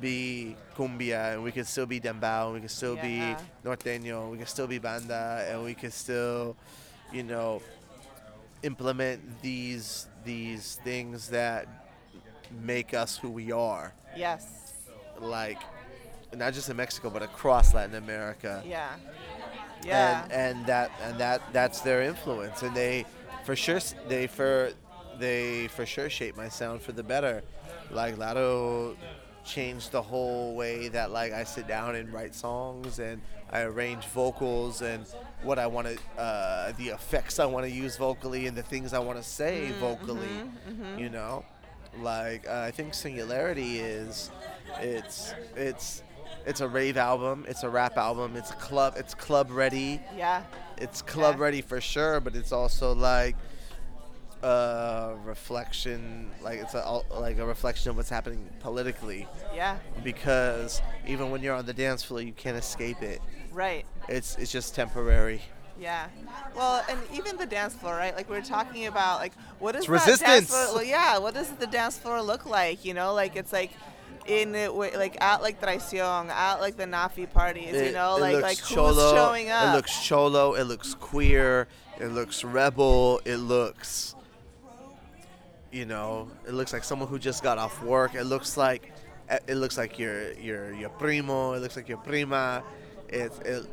[0.00, 3.34] be cumbia, and we could still be dembow, and we could still Yeah.
[3.64, 6.56] be norteño, we could still be banda, and we could still,
[7.12, 7.60] you know,
[8.62, 11.66] implement these these things that
[12.62, 13.92] make us who we are.
[14.16, 14.44] Yes.
[15.18, 15.58] Like,
[16.34, 18.62] not just in Mexico, but across Latin America.
[18.66, 18.90] Yeah.
[19.84, 20.24] Yeah.
[20.24, 22.62] and and that and that that's their influence.
[22.62, 23.06] And they
[23.44, 24.70] for sure they for
[25.18, 27.42] they for sure shape my sound for the better.
[27.90, 28.96] Like Lado
[29.44, 33.20] changed the whole way that like I sit down and write songs and
[33.50, 35.04] I arrange vocals and
[35.42, 38.92] what I want to uh, the effects I want to use vocally and the things
[38.92, 40.28] I want to say vocally
[40.98, 41.44] you know?
[42.00, 44.30] Like uh, I think Singularity is
[44.78, 46.02] it's it's
[46.50, 50.42] it's a rave album it's a rap album it's club it's club ready yeah.
[50.76, 51.44] it's club Yeah.
[51.44, 53.36] ready for sure, but it's also like
[54.42, 59.28] a reflection, like it's a, like a reflection of what's happening politically.
[59.54, 59.76] Yeah.
[60.02, 63.20] Because even when you're on the dance floor, you can't escape it.
[63.52, 63.84] Right.
[64.08, 65.42] It's it's just temporary.
[65.78, 66.06] Yeah.
[66.56, 68.14] Well, and even the dance floor, right?
[68.16, 70.20] Like we are talking about, like what is It's that resistance.
[70.22, 70.74] dance floor?
[70.76, 71.18] Well, yeah.
[71.18, 72.84] What does the dance floor look like?
[72.84, 73.72] You know, like it's like
[74.30, 77.74] in it, like at like Traición, at like the NAAFI parties.
[77.74, 79.72] you know, it like like cholo, who's showing up?
[79.72, 80.54] It looks cholo.
[80.54, 81.66] It looks queer.
[81.98, 83.20] It looks rebel.
[83.24, 84.14] It looks,
[85.72, 88.14] you know, it looks like someone who just got off work.
[88.14, 88.92] It looks like,
[89.28, 91.52] eh, it looks like your your your primo.
[91.52, 92.62] It looks like your prima.
[93.08, 93.66] It it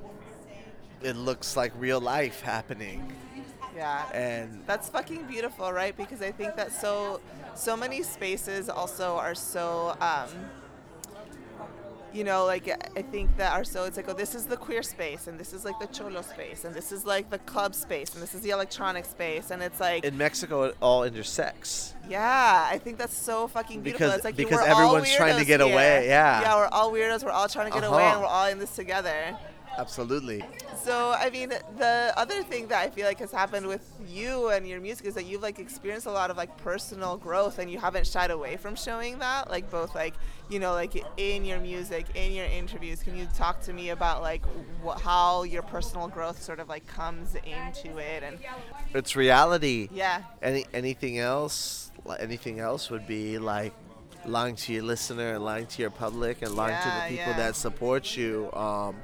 [1.04, 3.14] it looks like real life happening.
[3.78, 4.10] Yeah.
[4.14, 5.96] And That's fucking beautiful, right?
[5.96, 7.22] Because I think that so
[7.56, 10.30] so many spaces also are so um
[12.14, 12.68] you know, like
[12.98, 15.52] I think that are so it's like, oh, this is the queer space, and this
[15.54, 18.42] is like the cholo space, and this is like the club space, and this is
[18.42, 21.94] the electronic space, and it's like, in Mexico, it all intersects.
[22.10, 24.08] yeah, I think that's so fucking beautiful.
[24.08, 25.72] Because- it's like because we're all everyone's trying to get here.
[25.72, 26.42] away, yeah.
[26.42, 27.24] yeah, we're all weirdos.
[27.24, 28.14] We're all trying to get away, Uh-huh.
[28.14, 29.38] and we're all in this together.
[29.78, 30.44] Absolutely.
[30.84, 34.68] So I mean, the other thing that I feel like has happened with you and
[34.68, 37.80] your music is that you've like experienced a lot of like personal growth, and you
[37.80, 39.50] haven't shied away from showing that.
[39.50, 40.16] Like both like
[40.50, 43.04] you know like in your music, in your interviews.
[43.04, 44.44] Can you talk to me about like
[44.84, 48.24] wh- how your personal growth sort of like comes into it?
[48.24, 48.40] And
[48.94, 49.90] It's reality.
[49.92, 53.74] yeah, any anything else anything else would be like
[54.26, 57.38] lying to your listener and lying to your public and lying to the people yeah.
[57.38, 58.96] that support you um,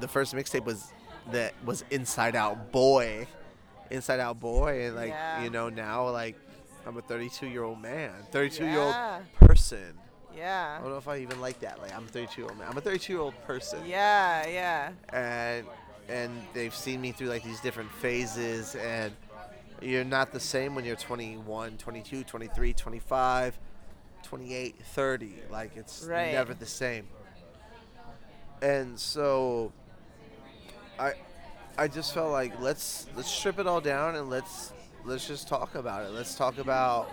[0.00, 0.92] the first mixtape was
[1.32, 3.26] that was inside out boy
[3.90, 5.42] inside out boy and like Yeah.
[5.42, 6.36] you know now like
[6.86, 8.94] i'm a 32 year old man 32 year old
[9.40, 9.98] person.
[10.36, 10.76] Yeah.
[10.78, 12.68] i don't know if i even like that like i'm a 32 year old man
[12.70, 15.66] i'm a 32 year old person yeah, yeah, and
[16.08, 19.12] and they've seen me through like these different phases and
[19.82, 23.58] you're not the same when you're 21 22 23 25
[24.22, 26.32] 28 30 like it's Right.
[26.32, 27.06] never the same
[28.62, 29.72] and so
[30.98, 31.12] i
[31.76, 34.72] i just felt like let's let's strip it all down and let's
[35.04, 36.10] let's just talk about it.
[36.10, 37.08] Let's talk about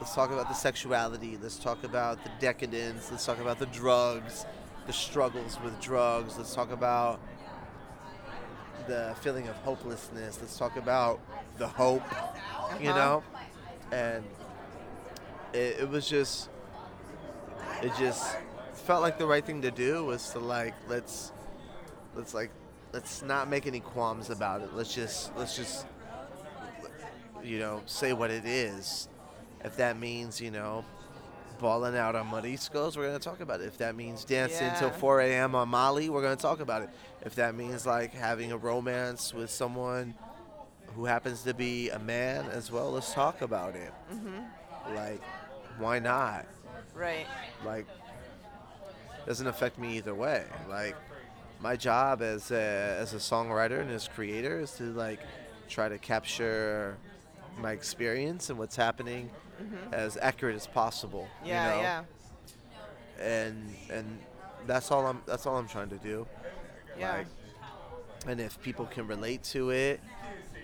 [0.00, 1.38] let's talk about the sexuality.
[1.42, 3.10] Let's talk about the decadence.
[3.10, 4.46] Let's talk about the drugs
[4.86, 6.36] the struggles with drugs.
[6.36, 7.20] Let's talk about
[8.88, 10.38] the feeling of hopelessness.
[10.40, 11.20] Let's talk about
[11.58, 12.02] the hope
[12.80, 12.94] you Uh-huh.
[12.94, 13.22] know?
[13.92, 14.24] And
[15.52, 16.48] it, it was just
[17.82, 18.36] it just
[18.74, 21.32] felt like the right thing to do was to like let's
[22.16, 22.50] let's like
[22.92, 25.86] let's not make any qualms about it let's just let's just
[27.42, 29.08] you know say what it is
[29.64, 30.84] if that means you know
[31.62, 33.66] balling out on Moriscos, we're gonna talk about it.
[33.66, 34.96] If that means dancing till Yeah.
[34.96, 35.54] 4 a.m.
[35.54, 36.90] on Molly, we're gonna talk about it.
[37.24, 40.14] If that means like having a romance with someone
[40.96, 43.92] who happens to be a man as well, let's talk about it.
[44.12, 44.94] Mm-hmm.
[44.96, 45.22] Like,
[45.78, 46.46] why not?
[46.94, 47.26] right,
[47.64, 47.86] Like,
[49.24, 50.44] doesn't affect me either way.
[50.68, 50.96] Like,
[51.62, 55.20] my job as a, as a songwriter and as creator is to like
[55.68, 56.96] try to capture
[57.58, 59.30] my experience and what's happening
[59.92, 61.28] as accurate as possible.
[61.38, 61.46] Mm-hmm.
[61.46, 61.82] yeah, you know?
[61.82, 62.02] yeah,
[63.20, 64.18] and and
[64.66, 66.26] that's all I'm that's all I'm trying to do.
[66.98, 67.18] yeah.
[67.18, 67.26] Like,
[68.26, 70.00] and if people can relate to it,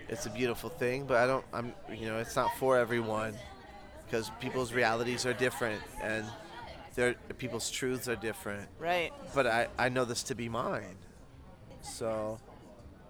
[0.09, 1.07] it's a beautiful thing.
[1.07, 1.44] But I don't.
[1.53, 1.72] I'm.
[1.92, 3.34] You know, it's not for everyone
[4.05, 6.24] because people's realities are different and
[6.99, 8.68] their people's truths are different.
[8.80, 9.12] Right.
[9.32, 10.96] But I I know this to be mine.
[11.80, 12.38] So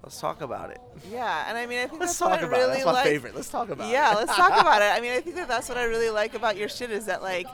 [0.02, 0.80] let's talk about it.
[1.10, 2.60] Yeah, and I mean, I think Let's that's what talk I about it.
[2.60, 3.04] really That's my like.
[3.06, 3.34] favorite.
[3.34, 4.16] Let's talk about yeah, it.
[4.16, 4.92] let's talk about it.
[4.94, 7.22] I mean, I think that that's what I really like about your shit is that
[7.22, 7.46] like,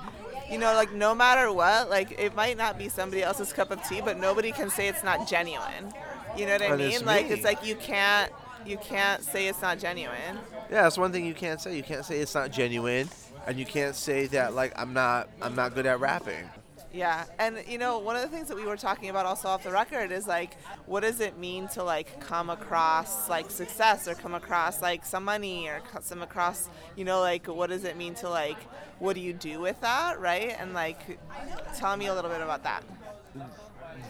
[0.51, 3.87] you know, like no matter what, like it might not be somebody else's cup of
[3.89, 5.93] tea, but nobody can say it's not genuine.
[6.37, 7.07] You know what I And it's mean?
[7.07, 7.33] Like me.
[7.35, 8.33] it's like you can't
[8.67, 10.39] you can't say it's not genuine.
[10.69, 11.77] Yeah, that's one thing you can't say.
[11.77, 13.09] You can't say it's not genuine,
[13.47, 16.49] and you can't say that like I'm not I'm not good at rapping.
[16.93, 19.65] Yeah, and you know, one of the things that we were talking about also off
[19.65, 20.55] the record is like,
[20.87, 25.25] what does it mean to like come across like success or come across like some
[25.25, 28.59] money or come across, you know, like what does it mean to like,
[29.01, 30.55] what do you do with that, right?
[30.57, 31.19] And like,
[31.75, 32.85] tell me a little bit about that.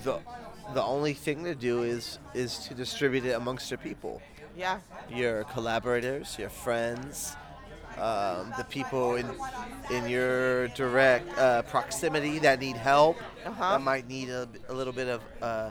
[0.03, 0.19] The
[0.75, 4.21] the only thing to do is is to distribute it amongst your people,
[4.55, 4.81] Yeah,
[5.11, 7.35] your collaborators, your friends,
[7.99, 9.27] um, the people in
[9.91, 13.75] in your direct uh, proximity that need help, Uh-huh.
[13.75, 15.71] that might need a, a little bit of uh,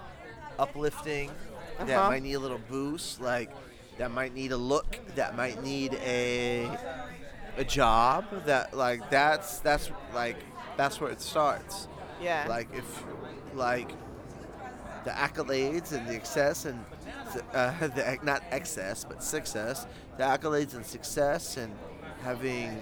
[0.60, 1.32] uplifting,
[1.80, 2.10] that Uh-huh.
[2.10, 3.50] might need a little boost, like
[3.98, 6.70] that might need a look, that might need a
[7.58, 10.38] a job, that like that's that's like
[10.78, 11.88] that's where it starts.
[12.22, 13.04] yeah, Like if
[13.56, 13.90] like
[15.04, 16.84] the accolades and the excess and
[17.54, 19.86] uh, the not excess but success,
[20.18, 21.74] the accolades and success and
[22.24, 22.82] having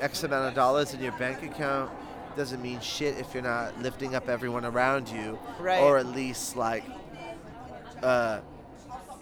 [0.00, 1.90] X amount of dollars in your bank account
[2.36, 5.80] doesn't mean shit if you're not lifting up everyone around you, Right.
[5.80, 6.84] or at least like
[8.02, 8.40] uh,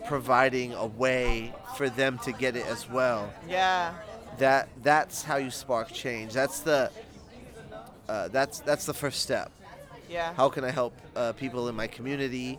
[0.06, 3.94] providing a way for them to get it as well yeah,
[4.38, 6.32] that that's how you spark change.
[6.32, 6.90] That's the
[8.08, 9.50] uh, that's that's the first step.
[10.10, 12.58] yeah, How can I help uh, people in my community,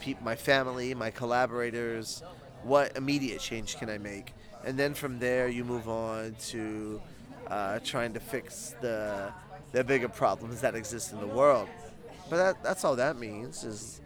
[0.00, 2.22] peop my family, my collaborators?
[2.64, 4.34] What immediate change can I make?
[4.68, 7.00] And then from there, you move on to
[7.46, 9.32] uh, trying to fix the
[9.72, 11.68] the bigger problems that exist in the world.
[12.28, 14.00] But that that's all that means is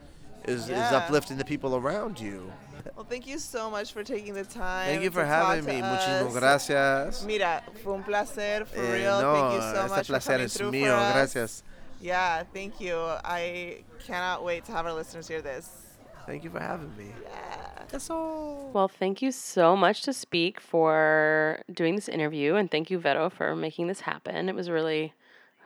[0.47, 2.39] is, is uplifting the people around you.
[2.97, 4.87] Well, thank you so much for taking the time.
[4.89, 5.81] Thank you for having me.
[5.81, 7.25] Muchísimas gracias.
[7.25, 9.21] Mira, fue un placer, for Eh, real.
[9.21, 10.87] no, thank you so much for coming es through mío.
[10.87, 11.13] for us.
[11.15, 11.63] Gracias.
[12.01, 12.97] Yeah, thank you.
[13.25, 15.69] I cannot wait to have our listeners hear this.
[16.27, 17.13] Thank you for having me.
[17.23, 17.62] Yeah.
[17.93, 18.71] That's all.
[18.73, 23.29] Well, thank you so much to Speak for doing this interview, and thank you, Vero,
[23.29, 24.49] for making this happen.
[24.49, 25.13] It was really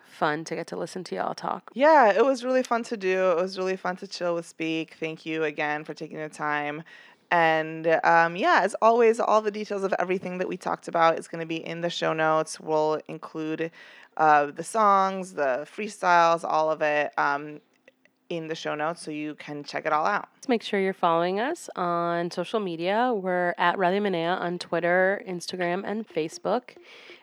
[0.09, 1.70] fun to get to listen to y'all talk.
[1.74, 3.31] Yeah, it was really fun to do.
[3.31, 4.97] It was really fun to chill with Speak.
[4.99, 6.83] Thank you again for taking the time.
[7.31, 11.29] And um, yeah, as always, all the details of everything that we talked about is
[11.29, 12.59] going to be in the show notes.
[12.59, 13.70] We'll include
[14.16, 17.61] uh, the songs, the freestyles, all of it um,
[18.29, 20.29] in the show notes so you can check it all out.
[20.49, 23.12] Make sure you're following us on social media.
[23.14, 26.77] We're at Radio Menea on Twitter, Instagram, and Facebook.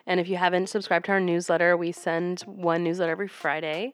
[0.06, 3.92] And if you haven't subscribed to our newsletter, we send one newsletter every Friday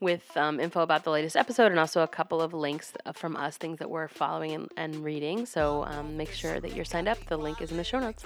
[0.00, 3.36] with um, info about the latest episode and also a couple of links uh, from
[3.36, 5.44] us, things that we're following and, and reading.
[5.44, 7.18] So um, make sure that you're signed up.
[7.26, 8.24] The link is in the show notes.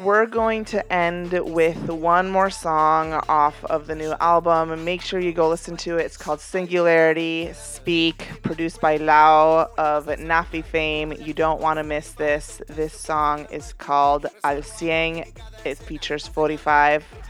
[0.00, 4.84] We're going to end with one more song off of the new album.
[4.84, 6.04] Make sure you go listen to it.
[6.04, 11.12] It's called Singularity Speak, produced by Lao of NAAFI fame.
[11.12, 12.60] You don't want to miss this.
[12.68, 15.26] This song is called Al Cien.
[15.64, 17.23] It features 45.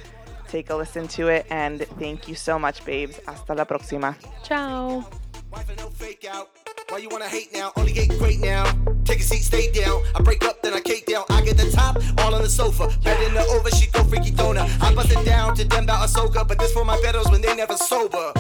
[0.55, 3.19] Take a listen to it and thank you so much, babes.
[3.27, 4.17] Hasta la próxima.
[4.45, 5.05] Ciao.
[5.51, 6.49] Wife and no fake out.
[6.91, 7.73] Why you wanna hate now?
[7.77, 8.63] Only get great now.
[9.05, 10.01] Take a seat, stay down.
[10.15, 11.25] I break up, then I cake down.
[11.29, 12.87] I get the top, all on the sofa.
[13.03, 14.71] Bed in the over, she go freaky donut.
[14.81, 17.57] I bust it down to them about Ahsoka, but this for my betters when they
[17.57, 18.33] never sober.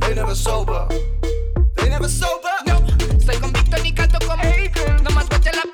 [0.00, 0.86] They never sober.
[1.76, 2.52] They never sober.
[2.66, 2.76] Yo
[3.24, 4.36] soy convicto ni canto como
[5.02, 5.71] No más la